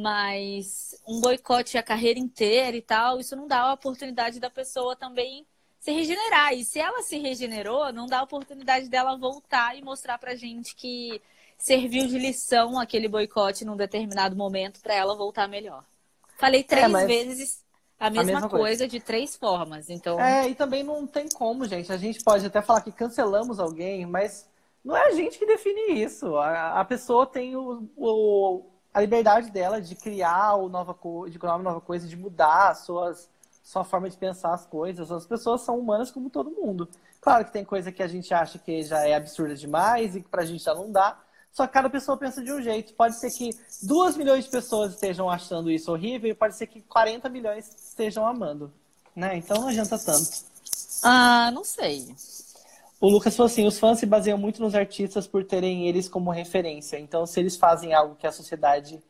Mas 0.01 0.95
um 1.07 1.19
boicote 1.19 1.77
a 1.77 1.83
carreira 1.83 2.19
inteira 2.19 2.77
e 2.77 2.81
tal, 2.81 3.19
isso 3.19 3.35
não 3.35 3.47
dá 3.47 3.61
a 3.61 3.73
oportunidade 3.73 4.39
da 4.39 4.49
pessoa 4.49 4.95
também 4.95 5.45
se 5.79 5.91
regenerar. 5.91 6.53
E 6.53 6.63
se 6.63 6.79
ela 6.79 7.01
se 7.01 7.17
regenerou, 7.17 7.91
não 7.91 8.05
dá 8.05 8.19
a 8.19 8.23
oportunidade 8.23 8.89
dela 8.89 9.17
voltar 9.17 9.75
e 9.77 9.81
mostrar 9.81 10.17
pra 10.17 10.35
gente 10.35 10.75
que 10.75 11.21
serviu 11.57 12.07
de 12.07 12.19
lição 12.19 12.79
aquele 12.79 13.07
boicote 13.07 13.65
num 13.65 13.75
determinado 13.75 14.35
momento 14.35 14.79
para 14.81 14.93
ela 14.93 15.15
voltar 15.15 15.47
melhor. 15.47 15.83
Falei 16.37 16.63
três 16.63 16.85
é, 16.85 16.87
mas... 16.87 17.07
vezes 17.07 17.65
a 17.99 18.11
mesma, 18.11 18.21
a 18.21 18.25
mesma 18.25 18.49
coisa, 18.49 18.63
coisa, 18.63 18.87
de 18.87 18.99
três 18.99 19.35
formas. 19.35 19.89
Então. 19.89 20.19
É, 20.19 20.47
e 20.47 20.53
também 20.53 20.83
não 20.83 21.07
tem 21.07 21.27
como, 21.29 21.65
gente. 21.65 21.91
A 21.91 21.97
gente 21.97 22.23
pode 22.23 22.45
até 22.45 22.61
falar 22.61 22.81
que 22.81 22.91
cancelamos 22.91 23.59
alguém, 23.59 24.05
mas 24.05 24.47
não 24.85 24.95
é 24.95 25.07
a 25.07 25.11
gente 25.11 25.39
que 25.39 25.45
define 25.45 26.03
isso. 26.03 26.35
A, 26.37 26.79
a 26.79 26.85
pessoa 26.85 27.25
tem 27.25 27.55
o, 27.55 27.89
o 27.95 28.76
a 28.93 29.01
liberdade 29.01 29.51
dela 29.51 29.81
de 29.81 29.95
criar 29.95 30.55
o 30.55 30.69
nova 30.69 30.95
de 31.29 31.37
criar 31.37 31.55
uma 31.55 31.63
nova 31.63 31.81
coisa, 31.81 32.07
de 32.07 32.15
mudar 32.15 32.75
suas, 32.75 33.29
sua 33.63 33.83
forma 33.83 34.09
de 34.09 34.17
pensar 34.17 34.53
as 34.53 34.65
coisas. 34.65 35.11
As 35.11 35.25
pessoas 35.25 35.61
são 35.61 35.77
humanas 35.77 36.11
como 36.11 36.29
todo 36.29 36.51
mundo. 36.51 36.87
Claro 37.21 37.45
que 37.45 37.51
tem 37.51 37.65
coisa 37.65 37.91
que 37.91 38.01
a 38.01 38.07
gente 38.07 38.33
acha 38.33 38.57
que 38.57 38.83
já 38.83 39.05
é 39.05 39.15
absurda 39.15 39.55
demais 39.55 40.15
e 40.15 40.21
que 40.21 40.29
pra 40.29 40.45
gente 40.45 40.63
já 40.63 40.73
não 40.73 40.91
dá. 40.91 41.17
Só 41.51 41.65
que 41.65 41.73
cada 41.73 41.89
pessoa 41.89 42.17
pensa 42.17 42.43
de 42.43 42.53
um 42.53 42.61
jeito. 42.61 42.93
Pode 42.93 43.19
ser 43.19 43.31
que 43.31 43.49
duas 43.81 44.15
milhões 44.15 44.45
de 44.45 44.51
pessoas 44.51 44.93
estejam 44.93 45.29
achando 45.29 45.71
isso 45.71 45.91
horrível 45.91 46.29
e 46.29 46.33
pode 46.35 46.55
ser 46.55 46.67
que 46.67 46.81
40 46.81 47.27
milhões 47.29 47.67
estejam 47.67 48.27
amando. 48.27 48.71
Né? 49.15 49.37
Então 49.37 49.59
não 49.59 49.67
adianta 49.67 49.97
tanto. 49.97 50.45
Ah, 51.03 51.49
não 51.51 51.63
sei. 51.63 52.15
O 52.99 53.09
Lucas 53.09 53.35
falou 53.35 53.47
assim: 53.47 53.67
os 53.67 53.79
fãs 53.79 53.99
se 53.99 54.05
baseiam 54.05 54.37
muito 54.37 54.61
nos 54.61 54.75
artistas 54.75 55.27
por 55.27 55.43
terem 55.43 55.87
eles 55.87 56.09
como 56.09 56.31
referência. 56.31 56.99
Então, 56.99 57.25
se 57.25 57.39
eles 57.39 57.55
fazem 57.55 57.93
algo 57.93 58.15
que 58.15 58.25
a 58.25 58.31
sociedade 58.31 59.01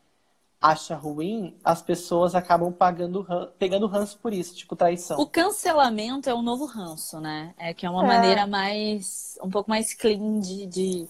acha 0.59 0.95
ruim, 0.95 1.55
as 1.63 1.81
pessoas 1.81 2.35
acabam 2.35 2.73
pagando, 2.73 3.25
pegando 3.57 3.87
ranço 3.87 4.17
por 4.19 4.33
isso, 4.33 4.55
tipo 4.55 4.75
traição. 4.75 5.19
O 5.19 5.27
cancelamento 5.27 6.29
é 6.29 6.33
o 6.33 6.41
novo 6.41 6.65
ranço, 6.65 7.19
né? 7.19 7.53
É 7.57 7.73
que 7.73 7.85
é 7.85 7.89
uma 7.89 8.03
é. 8.03 8.07
maneira 8.07 8.47
mais. 8.47 9.37
um 9.41 9.49
pouco 9.49 9.69
mais 9.69 9.93
clean 9.93 10.39
de, 10.39 10.65
de, 10.65 11.07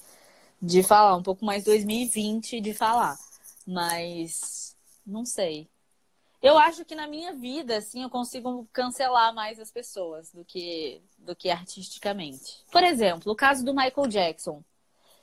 de 0.61 0.83
falar, 0.83 1.15
um 1.15 1.23
pouco 1.23 1.43
mais 1.43 1.63
2020 1.63 2.61
de 2.61 2.73
falar. 2.73 3.17
Mas. 3.65 4.75
não 5.05 5.25
sei. 5.25 5.67
Eu 6.41 6.57
acho 6.57 6.85
que 6.85 6.93
na 6.93 7.07
minha 7.07 7.33
vida, 7.33 7.77
assim, 7.77 8.03
eu 8.03 8.09
consigo 8.11 8.67
cancelar 8.71 9.33
mais 9.33 9.59
as 9.59 9.71
pessoas 9.71 10.31
do 10.31 10.45
que, 10.45 11.01
do 11.27 11.35
que 11.35 11.49
artisticamente. 11.49 12.65
Por 12.71 12.83
exemplo, 12.83 13.31
o 13.31 13.35
caso 13.35 13.63
do 13.63 13.73
Michael 13.73 14.07
Jackson. 14.07 14.63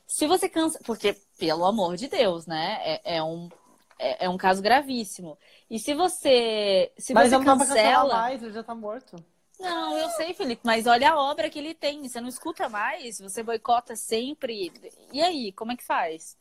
Se 0.07 0.27
você 0.27 0.47
cansa. 0.47 0.79
Porque, 0.85 1.15
pelo 1.37 1.65
amor 1.65 1.97
de 1.97 2.07
Deus, 2.07 2.45
né? 2.45 2.79
É, 2.83 3.17
é 3.17 3.23
um, 3.23 3.49
é, 3.99 4.25
é, 4.25 4.29
um 4.29 4.37
caso 4.37 4.61
gravíssimo. 4.61 5.37
E 5.69 5.79
se 5.79 5.93
você. 5.93 6.91
Se 6.97 7.13
mas 7.13 7.31
você 7.31 7.43
cancela. 7.43 8.13
Mais, 8.13 8.41
ele 8.41 8.53
já 8.53 8.63
tá 8.63 8.75
morto. 8.75 9.15
Não, 9.59 9.97
eu 9.97 10.09
sei, 10.09 10.33
Felipe, 10.33 10.61
mas 10.65 10.85
olha 10.85 11.11
a 11.11 11.19
obra 11.19 11.49
que 11.49 11.57
ele 11.57 11.73
tem. 11.73 12.07
Você 12.07 12.19
não 12.21 12.27
escuta 12.27 12.69
mais, 12.69 13.19
você 13.19 13.41
boicota 13.41 13.95
sempre. 13.95 14.71
E 15.11 15.21
aí, 15.21 15.51
como 15.53 15.71
é 15.71 15.77
que 15.77 15.83
faz? 15.83 16.37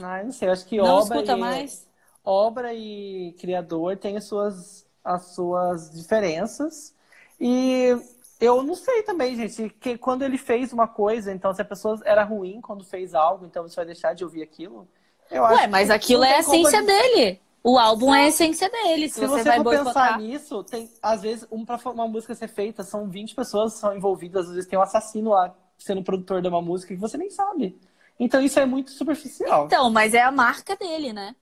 Ah, 0.00 0.22
não 0.24 0.32
sei, 0.32 0.48
eu 0.48 0.52
acho 0.52 0.64
que 0.66 0.78
não 0.78 0.84
obra. 0.86 1.16
Escuta 1.16 1.32
e... 1.32 1.40
mais? 1.40 1.92
obra 2.24 2.72
e 2.74 3.34
criador 3.38 3.96
têm 3.96 4.16
as 4.16 4.24
suas, 4.24 4.86
as 5.04 5.34
suas 5.34 5.90
diferenças. 5.90 6.94
E 7.40 7.96
eu 8.42 8.62
não 8.62 8.74
sei 8.74 9.02
também, 9.02 9.36
gente, 9.36 9.72
que 9.78 9.96
quando 9.96 10.22
ele 10.22 10.36
fez 10.36 10.72
uma 10.72 10.88
coisa, 10.88 11.32
então 11.32 11.54
se 11.54 11.62
a 11.62 11.64
pessoa 11.64 12.00
era 12.04 12.24
ruim 12.24 12.60
quando 12.60 12.84
fez 12.84 13.14
algo, 13.14 13.46
então 13.46 13.62
você 13.62 13.76
vai 13.76 13.86
deixar 13.86 14.14
de 14.14 14.24
ouvir 14.24 14.42
aquilo? 14.42 14.88
Eu 15.30 15.44
Ué, 15.44 15.66
mas 15.68 15.90
aquilo 15.90 16.24
é 16.24 16.36
a 16.36 16.40
essência 16.40 16.82
dele. 16.82 17.40
O 17.62 17.78
álbum 17.78 18.12
é 18.12 18.24
a 18.24 18.28
essência 18.28 18.68
dele. 18.68 19.08
Se, 19.08 19.20
se 19.20 19.26
você, 19.26 19.44
você 19.44 19.48
vai 19.48 19.62
for 19.62 19.84
pensar 19.84 20.18
nisso, 20.18 20.64
tem, 20.64 20.90
às 21.00 21.22
vezes, 21.22 21.46
um, 21.52 21.64
pra 21.64 21.78
uma 21.90 22.08
música 22.08 22.34
ser 22.34 22.48
feita, 22.48 22.82
são 22.82 23.08
20 23.08 23.36
pessoas 23.36 23.74
que 23.74 23.78
são 23.78 23.96
envolvidas, 23.96 24.48
às 24.48 24.54
vezes 24.54 24.68
tem 24.68 24.76
um 24.78 24.82
assassino 24.82 25.30
lá 25.30 25.54
sendo 25.78 26.02
produtor 26.02 26.42
de 26.42 26.48
uma 26.48 26.60
música 26.60 26.92
que 26.92 27.00
você 27.00 27.16
nem 27.16 27.30
sabe. 27.30 27.78
Então 28.18 28.42
isso 28.42 28.58
é 28.58 28.66
muito 28.66 28.90
superficial. 28.90 29.66
Então, 29.66 29.88
mas 29.90 30.14
é 30.14 30.20
a 30.20 30.32
marca 30.32 30.76
dele, 30.76 31.12
né? 31.12 31.34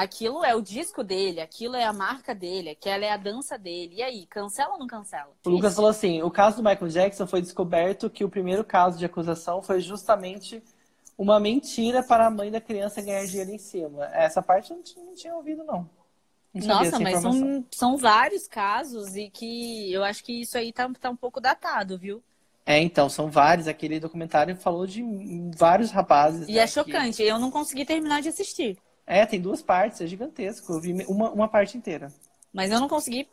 Aquilo 0.00 0.42
é 0.42 0.54
o 0.54 0.62
disco 0.62 1.04
dele, 1.04 1.42
aquilo 1.42 1.76
é 1.76 1.84
a 1.84 1.92
marca 1.92 2.34
dele, 2.34 2.70
aquela 2.70 3.04
é 3.04 3.12
a 3.12 3.18
dança 3.18 3.58
dele. 3.58 3.96
E 3.96 4.02
aí, 4.02 4.24
cancela 4.24 4.72
ou 4.72 4.78
não 4.78 4.86
cancela? 4.86 5.28
O 5.44 5.50
Lucas 5.50 5.74
falou 5.74 5.90
assim: 5.90 6.22
o 6.22 6.30
caso 6.30 6.56
do 6.56 6.66
Michael 6.66 6.88
Jackson 6.88 7.26
foi 7.26 7.42
descoberto 7.42 8.08
que 8.08 8.24
o 8.24 8.28
primeiro 8.30 8.64
caso 8.64 8.98
de 8.98 9.04
acusação 9.04 9.60
foi 9.60 9.78
justamente 9.82 10.62
uma 11.18 11.38
mentira 11.38 12.02
para 12.02 12.26
a 12.26 12.30
mãe 12.30 12.50
da 12.50 12.62
criança 12.62 13.02
ganhar 13.02 13.26
dinheiro 13.26 13.50
em 13.50 13.58
cima. 13.58 14.06
Essa 14.14 14.40
parte 14.40 14.70
eu 14.70 14.78
não 14.78 14.82
tinha, 14.82 15.04
não 15.04 15.14
tinha 15.14 15.34
ouvido, 15.34 15.64
não. 15.64 15.86
não 16.54 16.66
Nossa, 16.66 16.98
mas 16.98 17.20
são, 17.20 17.64
são 17.70 17.96
vários 17.98 18.48
casos 18.48 19.14
e 19.16 19.28
que 19.28 19.92
eu 19.92 20.02
acho 20.02 20.24
que 20.24 20.40
isso 20.40 20.56
aí 20.56 20.72
tá, 20.72 20.90
tá 20.98 21.10
um 21.10 21.16
pouco 21.16 21.42
datado, 21.42 21.98
viu? 21.98 22.22
É, 22.64 22.78
então, 22.80 23.10
são 23.10 23.30
vários. 23.30 23.68
Aquele 23.68 24.00
documentário 24.00 24.56
falou 24.56 24.86
de 24.86 25.04
vários 25.54 25.90
rapazes. 25.90 26.48
E 26.48 26.54
né, 26.54 26.60
é 26.60 26.66
chocante. 26.66 27.18
Que... 27.18 27.24
Eu 27.24 27.38
não 27.38 27.50
consegui 27.50 27.84
terminar 27.84 28.22
de 28.22 28.30
assistir. 28.30 28.78
É, 29.10 29.26
tem 29.26 29.40
duas 29.40 29.60
partes, 29.60 30.00
é 30.00 30.06
gigantesco. 30.06 30.72
Eu 30.72 30.80
vi 30.80 30.92
uma, 31.08 31.30
uma 31.32 31.48
parte 31.48 31.76
inteira. 31.76 32.12
Mas 32.52 32.70
eu 32.70 32.78
não 32.78 32.88
consegui 32.88 33.28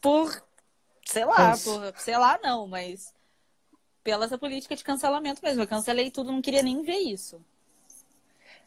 por, 0.00 0.42
sei 1.04 1.26
lá, 1.26 1.54
por, 1.58 1.92
sei 1.98 2.16
lá 2.16 2.40
não, 2.42 2.66
mas 2.66 3.12
pela 4.02 4.24
essa 4.24 4.38
política 4.38 4.74
de 4.74 4.82
cancelamento 4.82 5.42
mesmo. 5.44 5.62
Eu 5.62 5.68
cancelei 5.68 6.10
tudo, 6.10 6.32
não 6.32 6.40
queria 6.40 6.62
nem 6.62 6.82
ver 6.82 6.96
isso. 6.96 7.38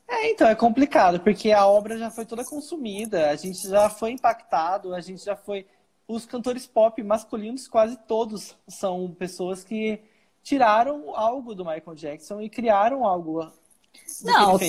É, 0.08 0.30
então, 0.30 0.47
é 0.47 0.54
complicado, 0.54 1.19
porque 1.21 1.52
a 1.52 1.65
obra 1.65 1.97
já 1.97 2.12
foi 2.12 2.28
toda 2.28 2.45
consumida, 2.45 3.32
a 3.32 3.36
gente 3.36 3.67
já 3.67 3.89
foi 3.89 4.12
impactado, 4.12 4.93
a 4.93 5.02
gente 5.02 5.26
já 5.26 5.36
foi. 5.36 5.65
Os 6.08 6.28
cantores 6.28 6.67
pop 6.67 7.02
masculinos, 7.02 7.67
quase 7.67 7.97
todos, 8.06 8.56
são 8.67 9.12
pessoas 9.17 9.63
que 9.63 10.00
tiraram 10.43 11.15
algo 11.15 11.56
do 11.56 11.65
Michael 11.65 11.95
Jackson 11.95 12.39
e 12.39 12.50
criaram 12.50 13.04
algo. 13.04 13.52
Não, 14.24 14.60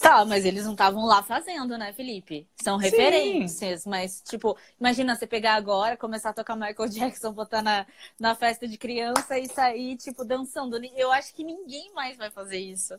Tá, 0.00 0.24
mas 0.24 0.46
eles 0.46 0.64
não 0.64 0.72
estavam 0.72 1.04
lá 1.04 1.22
fazendo, 1.22 1.76
né, 1.76 1.92
Felipe? 1.92 2.48
São 2.56 2.78
referências, 2.78 3.82
Sim. 3.82 3.90
mas, 3.90 4.22
tipo, 4.22 4.56
imagina 4.80 5.14
você 5.14 5.26
pegar 5.26 5.54
agora, 5.54 5.94
começar 5.94 6.30
a 6.30 6.32
tocar 6.32 6.56
Michael 6.56 6.88
Jackson, 6.88 7.32
botar 7.32 7.60
na, 7.60 7.86
na 8.18 8.34
festa 8.34 8.66
de 8.66 8.78
criança 8.78 9.38
e 9.38 9.46
sair, 9.46 9.98
tipo, 9.98 10.24
dançando. 10.24 10.82
Eu 10.96 11.12
acho 11.12 11.34
que 11.34 11.44
ninguém 11.44 11.92
mais 11.92 12.16
vai 12.16 12.30
fazer 12.30 12.58
isso. 12.58 12.94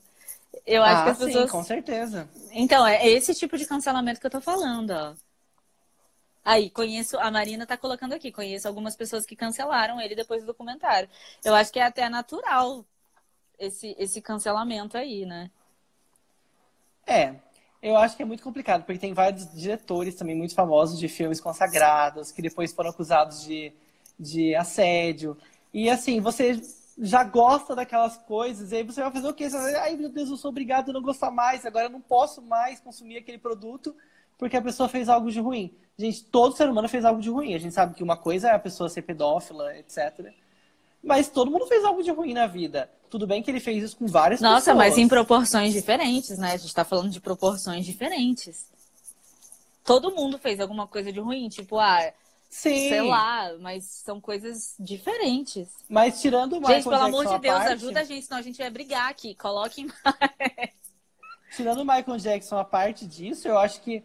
Eu 0.65 0.83
acho 0.83 1.01
ah, 1.01 1.03
que 1.03 1.09
as 1.09 1.17
pessoas. 1.17 1.45
Sim, 1.45 1.57
com 1.57 1.63
certeza. 1.63 2.29
Então, 2.51 2.85
é 2.85 3.07
esse 3.09 3.33
tipo 3.33 3.57
de 3.57 3.65
cancelamento 3.65 4.19
que 4.19 4.27
eu 4.27 4.31
tô 4.31 4.41
falando, 4.41 4.91
ó. 4.91 5.15
Aí, 6.45 6.69
conheço, 6.69 7.17
a 7.19 7.31
Marina 7.31 7.65
tá 7.65 7.77
colocando 7.77 8.13
aqui, 8.13 8.31
conheço 8.31 8.67
algumas 8.67 8.95
pessoas 8.95 9.25
que 9.25 9.35
cancelaram 9.35 9.99
ele 9.99 10.15
depois 10.15 10.41
do 10.43 10.47
documentário. 10.47 11.09
Eu 11.43 11.55
acho 11.55 11.71
que 11.71 11.79
é 11.79 11.83
até 11.83 12.07
natural 12.09 12.85
esse, 13.57 13.95
esse 13.97 14.21
cancelamento 14.21 14.97
aí, 14.97 15.25
né? 15.25 15.49
É, 17.05 17.35
eu 17.81 17.97
acho 17.97 18.15
que 18.15 18.23
é 18.23 18.25
muito 18.25 18.43
complicado, 18.43 18.83
porque 18.83 18.99
tem 18.99 19.13
vários 19.13 19.51
diretores 19.53 20.15
também 20.15 20.35
muito 20.35 20.53
famosos 20.53 20.99
de 20.99 21.07
filmes 21.07 21.41
consagrados, 21.41 22.31
que 22.31 22.41
depois 22.41 22.73
foram 22.73 22.91
acusados 22.91 23.43
de, 23.43 23.73
de 24.19 24.55
assédio. 24.55 25.37
E 25.73 25.89
assim, 25.89 26.19
você 26.19 26.61
já 26.97 27.23
gosta 27.23 27.75
daquelas 27.75 28.17
coisas, 28.17 28.71
e 28.71 28.77
aí 28.77 28.83
você 28.83 29.01
vai 29.01 29.11
fazer 29.11 29.27
o 29.27 29.33
quê? 29.33 29.49
Você 29.49 29.57
vai, 29.57 29.75
ai 29.75 29.97
meu 29.97 30.09
Deus, 30.09 30.29
eu 30.29 30.37
sou 30.37 30.49
obrigado 30.49 30.89
a 30.89 30.93
não 30.93 31.01
gostar 31.01 31.31
mais, 31.31 31.65
agora 31.65 31.85
eu 31.85 31.89
não 31.89 32.01
posso 32.01 32.41
mais 32.41 32.79
consumir 32.79 33.17
aquele 33.17 33.37
produto 33.37 33.95
porque 34.41 34.57
a 34.57 34.61
pessoa 34.61 34.89
fez 34.89 35.07
algo 35.07 35.29
de 35.29 35.39
ruim. 35.39 35.71
Gente, 35.95 36.23
todo 36.25 36.57
ser 36.57 36.67
humano 36.67 36.89
fez 36.89 37.05
algo 37.05 37.21
de 37.21 37.29
ruim. 37.29 37.53
A 37.53 37.59
gente 37.59 37.75
sabe 37.75 37.93
que 37.93 38.01
uma 38.01 38.17
coisa 38.17 38.49
é 38.49 38.55
a 38.55 38.59
pessoa 38.59 38.89
ser 38.89 39.03
pedófila, 39.03 39.77
etc. 39.77 40.33
Mas 41.03 41.29
todo 41.29 41.49
mundo 41.49 41.65
fez 41.65 41.83
algo 41.83 42.03
de 42.03 42.11
ruim 42.11 42.33
na 42.33 42.47
vida. 42.47 42.89
Tudo 43.09 43.25
bem 43.25 43.41
que 43.41 43.49
ele 43.49 43.59
fez 43.59 43.83
isso 43.83 43.97
com 43.97 44.07
várias 44.07 44.39
Nossa, 44.39 44.71
pessoas. 44.71 44.77
mas 44.77 44.97
em 44.97 45.07
proporções 45.07 45.73
diferentes, 45.73 46.37
né? 46.37 46.53
A 46.53 46.57
gente 46.57 46.73
tá 46.73 46.85
falando 46.85 47.09
de 47.09 47.19
proporções 47.19 47.85
diferentes. 47.85 48.69
Todo 49.83 50.11
mundo 50.11 50.37
fez 50.37 50.59
alguma 50.59 50.87
coisa 50.87 51.11
de 51.11 51.19
ruim, 51.19 51.49
tipo, 51.49 51.79
ah, 51.79 52.13
Sim. 52.49 52.89
sei 52.89 53.01
lá, 53.01 53.51
mas 53.59 53.83
são 53.83 54.21
coisas 54.21 54.75
diferentes. 54.79 55.67
Mas 55.89 56.21
tirando 56.21 56.53
o 56.53 56.59
Michael 56.59 56.75
gente, 56.75 56.89
pelo 56.89 57.03
amor 57.03 57.25
de 57.25 57.39
Deus, 57.39 57.57
parte, 57.57 57.73
ajuda 57.73 57.99
a 58.01 58.03
gente, 58.03 58.25
senão 58.25 58.39
a 58.39 58.43
gente 58.43 58.57
vai 58.57 58.69
brigar 58.69 59.09
aqui. 59.09 59.33
Coloquem. 59.35 59.87
Tirando 61.55 61.79
o 61.79 61.85
Michael 61.85 62.17
Jackson 62.17 62.57
a 62.57 62.63
parte 62.63 63.05
disso, 63.05 63.47
eu 63.47 63.57
acho 63.57 63.81
que 63.81 64.03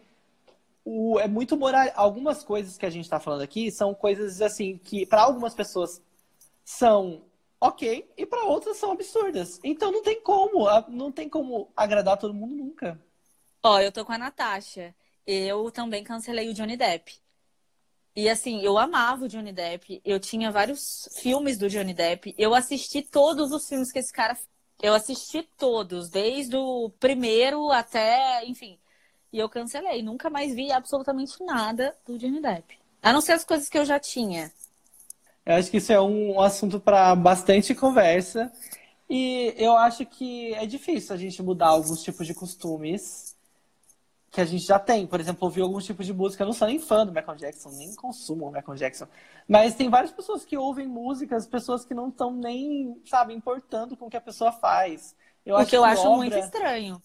o, 0.83 1.19
é 1.19 1.27
muito 1.27 1.55
moral. 1.55 1.87
Algumas 1.95 2.43
coisas 2.43 2.77
que 2.77 2.85
a 2.85 2.89
gente 2.89 3.09
tá 3.09 3.19
falando 3.19 3.41
aqui 3.41 3.71
são 3.71 3.93
coisas 3.93 4.41
assim 4.41 4.77
que 4.77 5.05
para 5.05 5.21
algumas 5.21 5.53
pessoas 5.53 6.01
são 6.67 7.23
ok 7.61 8.11
e 8.17 8.25
para 8.25 8.43
outras 8.43 8.75
são 8.75 8.91
absurdas. 8.91 9.57
Então 9.63 9.89
não 9.89 10.03
tem 10.03 10.21
como, 10.21 10.65
não 10.89 11.09
tem 11.13 11.29
como 11.29 11.71
agradar 11.73 12.17
todo 12.17 12.33
mundo 12.33 12.55
nunca. 12.55 13.01
Ó, 13.63 13.79
eu 13.79 13.89
tô 13.89 14.03
com 14.03 14.11
a 14.11 14.17
Natasha. 14.17 14.93
Eu 15.25 15.71
também 15.71 16.03
cancelei 16.03 16.49
o 16.49 16.53
Johnny 16.53 16.75
Depp. 16.75 17.17
E 18.13 18.27
assim, 18.27 18.61
eu 18.61 18.77
amava 18.77 19.25
o 19.25 19.27
Johnny 19.29 19.53
Depp. 19.53 20.01
Eu 20.03 20.19
tinha 20.19 20.51
vários 20.51 21.07
filmes 21.15 21.57
do 21.57 21.69
Johnny 21.69 21.93
Depp. 21.93 22.35
Eu 22.37 22.53
assisti 22.53 23.01
todos 23.01 23.53
os 23.53 23.65
filmes 23.67 23.89
que 23.89 23.99
esse 23.99 24.11
cara. 24.11 24.37
Eu 24.81 24.93
assisti 24.93 25.43
todos, 25.57 26.09
desde 26.09 26.57
o 26.57 26.89
primeiro 26.99 27.71
até, 27.71 28.45
enfim. 28.45 28.77
E 29.31 29.39
eu 29.39 29.47
cancelei. 29.47 30.03
Nunca 30.03 30.29
mais 30.29 30.53
vi 30.53 30.69
absolutamente 30.71 31.41
nada 31.45 31.97
do 32.05 32.17
Johnny 32.17 32.41
Depp. 32.41 32.77
A 33.01 33.13
não 33.13 33.21
ser 33.21 33.33
as 33.33 33.45
coisas 33.45 33.69
que 33.69 33.77
eu 33.77 33.85
já 33.85 33.99
tinha. 33.99 34.51
Eu 35.47 35.55
acho 35.55 35.71
que 35.71 35.77
isso 35.77 35.93
é 35.93 36.01
um 36.01 36.41
assunto 36.41 36.77
para 36.77 37.15
bastante 37.15 37.73
conversa. 37.73 38.51
E 39.09 39.53
eu 39.57 39.77
acho 39.77 40.05
que 40.05 40.53
é 40.55 40.65
difícil 40.65 41.15
a 41.15 41.17
gente 41.17 41.41
mudar 41.41 41.67
alguns 41.67 42.03
tipos 42.03 42.27
de 42.27 42.33
costumes 42.33 43.33
que 44.29 44.41
a 44.41 44.45
gente 44.45 44.65
já 44.65 44.77
tem. 44.77 45.07
Por 45.07 45.21
exemplo, 45.21 45.45
ouvir 45.45 45.61
alguns 45.61 45.85
tipos 45.85 46.05
de 46.05 46.13
música. 46.13 46.43
Eu 46.43 46.47
não 46.47 46.53
sou 46.53 46.67
nem 46.67 46.79
fã 46.79 47.05
do 47.05 47.13
Michael 47.13 47.37
Jackson, 47.37 47.69
nem 47.69 47.95
consumo 47.95 48.47
o 48.47 48.51
Michael 48.51 48.75
Jackson. 48.77 49.07
Mas 49.47 49.73
tem 49.73 49.89
várias 49.89 50.11
pessoas 50.11 50.43
que 50.43 50.57
ouvem 50.57 50.85
músicas, 50.85 51.47
pessoas 51.47 51.85
que 51.85 51.93
não 51.93 52.09
estão 52.09 52.29
nem, 52.33 53.01
sabe, 53.05 53.33
importando 53.33 53.95
com 53.95 54.07
o 54.07 54.09
que 54.09 54.17
a 54.17 54.21
pessoa 54.21 54.51
faz. 54.51 55.15
Eu 55.45 55.55
o 55.55 55.65
que 55.65 55.77
eu 55.77 55.85
acho 55.85 56.01
obra- 56.01 56.17
muito 56.17 56.37
estranho. 56.37 57.01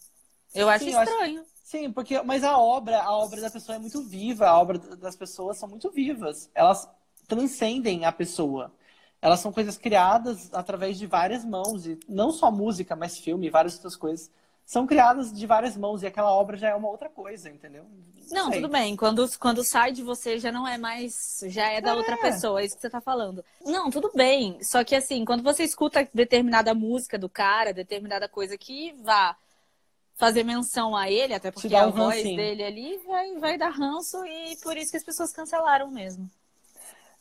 Eu 0.52 0.68
acho 0.68 0.85
Sim, 0.85 0.90
eu 0.90 0.98
acho- 0.98 1.12
estranho. 1.12 1.44
Sim, 1.62 1.92
porque 1.92 2.20
mas 2.22 2.42
a 2.42 2.59
obra, 2.59 3.00
a 3.00 3.16
obra 3.16 3.40
da 3.40 3.48
pessoa 3.50 3.76
é 3.76 3.78
muito 3.78 4.02
viva, 4.02 4.48
a 4.48 4.59
obra 4.61 4.78
das 4.78 5.14
pessoas 5.14 5.57
são 5.59 5.68
muito 5.68 5.88
vivas. 5.92 6.50
Elas 6.57 6.90
transcendem 7.28 8.04
a 8.04 8.12
pessoa. 8.12 8.72
Elas 9.20 9.40
são 9.40 9.52
coisas 9.52 9.76
criadas 9.78 10.52
através 10.52 10.98
de 10.98 11.06
várias 11.06 11.44
mãos, 11.44 11.87
e 11.87 11.98
não 12.08 12.32
só 12.32 12.50
música, 12.50 12.96
mas 12.96 13.18
filme, 13.18 13.50
várias 13.50 13.74
outras 13.76 13.94
coisas. 13.96 14.30
São 14.64 14.87
criadas 14.87 15.32
de 15.32 15.44
várias 15.46 15.76
mãos 15.76 16.02
e 16.02 16.06
aquela 16.06 16.32
obra 16.32 16.56
já 16.56 16.68
é 16.70 16.74
uma 16.74 16.88
outra 16.88 17.08
coisa, 17.08 17.50
entendeu? 17.50 17.85
Não, 18.30 18.50
tudo 18.50 18.68
bem. 18.68 18.96
Quando, 18.96 19.28
quando 19.38 19.62
sai 19.64 19.92
de 19.92 20.02
você 20.02 20.38
já 20.38 20.52
não 20.52 20.66
é 20.66 20.78
mais. 20.78 21.40
Já 21.48 21.66
é 21.68 21.80
da 21.80 21.90
É. 21.90 21.94
outra 21.94 22.16
pessoa, 22.16 22.61
é 22.61 22.64
isso 22.64 22.76
que 22.76 22.80
você 22.80 22.88
tá 22.88 23.00
falando. 23.00 23.44
Não, 23.64 23.90
tudo 23.90 24.11
bem. 24.14 24.62
Só 24.62 24.82
que 24.85 24.94
assim, 24.94 25.24
quando 25.24 25.42
você 25.42 25.64
escuta 25.64 26.08
determinada 26.14 26.72
música 26.74 27.18
do 27.18 27.28
cara, 27.28 27.72
determinada 27.72 28.28
coisa 28.28 28.56
que 28.56 28.92
vá 29.02 29.37
fazer 30.14 30.44
menção 30.44 30.96
a 30.96 31.11
ele, 31.11 31.35
até 31.35 31.50
porque 31.50 31.74
a 31.74 31.87
um 31.87 31.90
voz 31.90 32.16
rancinho. 32.16 32.37
dele 32.37 32.62
ali 32.62 32.98
vai, 32.98 33.37
vai 33.38 33.58
dar 33.58 33.70
ranço 33.70 34.24
e 34.24 34.56
por 34.62 34.76
isso 34.76 34.92
que 34.92 34.96
as 34.96 35.04
pessoas 35.04 35.32
cancelaram 35.32 35.90
mesmo. 35.90 36.30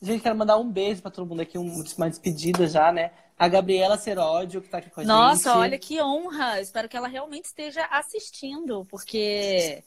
Gente, 0.02 0.22
quero 0.24 0.36
mandar 0.36 0.58
um 0.58 0.70
beijo 0.70 1.02
pra 1.02 1.12
todo 1.12 1.28
mundo 1.28 1.42
aqui, 1.42 1.58
um- 1.58 1.84
uma 1.98 2.10
despedida 2.10 2.68
já, 2.68 2.92
né? 2.92 3.12
A 3.38 3.48
Gabriela 3.48 3.98
Seródio, 3.98 4.62
que 4.62 4.70
tá 4.70 4.80
aqui 4.80 4.90
com 4.90 5.02
a 5.02 5.04
Nossa, 5.04 5.50
gente. 5.50 5.60
olha 5.60 5.78
que 5.80 6.02
honra. 6.02 6.60
Espero 6.60 6.90
que 6.90 6.98
ela 6.98 7.08
realmente 7.08 7.46
esteja 7.46 7.86
assistindo, 7.86 8.86
porque. 8.90 9.84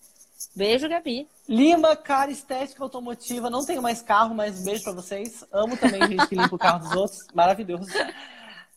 Beijo, 0.54 0.88
Gabi. 0.88 1.26
Lima, 1.48 1.96
cara, 1.96 2.30
estética 2.30 2.82
automotiva. 2.82 3.48
Não 3.48 3.64
tenho 3.64 3.80
mais 3.82 4.02
carro, 4.02 4.34
mas 4.34 4.60
um 4.60 4.64
beijo 4.64 4.84
pra 4.84 4.92
vocês. 4.92 5.44
Amo 5.52 5.76
também 5.76 6.06
gente 6.06 6.26
que 6.28 6.34
limpa 6.34 6.54
o 6.54 6.58
carro 6.58 6.80
dos 6.80 6.92
outros. 6.96 7.26
Maravilhoso. 7.34 7.88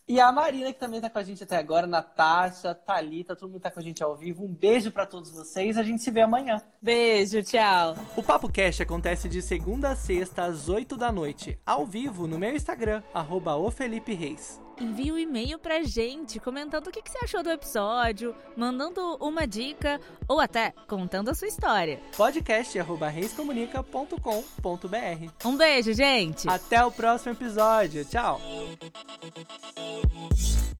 E 0.07 0.21
a 0.21 0.31
Marina, 0.31 0.71
que 0.71 0.79
também 0.79 1.01
tá 1.01 1.09
com 1.09 1.19
a 1.19 1.23
gente 1.23 1.43
até 1.43 1.57
agora, 1.57 1.85
Natasha, 1.85 2.73
Thalita, 2.73 3.35
todo 3.35 3.51
mundo 3.51 3.61
tá 3.61 3.69
com 3.69 3.81
a 3.81 3.83
gente 3.83 4.01
ao 4.01 4.15
vivo. 4.15 4.45
Um 4.45 4.53
beijo 4.53 4.89
pra 4.89 5.05
todos 5.05 5.29
vocês. 5.29 5.77
A 5.77 5.83
gente 5.83 6.01
se 6.01 6.09
vê 6.09 6.21
amanhã. 6.21 6.61
Beijo, 6.81 7.43
tchau. 7.43 7.97
O 8.15 8.23
Papo 8.23 8.49
Cash 8.49 8.79
acontece 8.79 9.27
de 9.27 9.41
segunda 9.41 9.89
a 9.89 9.95
sexta, 9.97 10.43
às 10.43 10.69
8 10.69 10.95
da 10.95 11.11
noite, 11.11 11.59
ao 11.65 11.85
vivo 11.85 12.25
no 12.25 12.39
meu 12.39 12.55
Instagram, 12.55 13.03
arroba 13.13 13.57
o 13.57 13.69
Felipe 13.69 14.13
Reis. 14.13 14.61
Envie 14.79 15.11
um 15.11 15.17
e-mail 15.17 15.57
pra 15.57 15.81
gente 15.83 16.39
comentando 16.39 16.87
o 16.87 16.91
que, 16.91 17.01
que 17.01 17.09
você 17.09 17.17
achou 17.23 17.41
do 17.41 17.49
episódio, 17.49 18.35
mandando 18.55 19.17
uma 19.19 19.47
dica 19.47 19.99
ou 20.27 20.39
até 20.39 20.71
contando 20.87 21.29
a 21.29 21.33
sua 21.33 21.47
história. 21.47 21.99
Podcast 22.15 22.77
arroba 22.79 23.07
reiscomunica.com.br. 23.07 25.31
Um 25.45 25.57
beijo, 25.57 25.93
gente! 25.93 26.47
Até 26.47 26.85
o 26.85 26.91
próximo 26.91 27.33
episódio. 27.33 28.05
Tchau! 28.05 28.39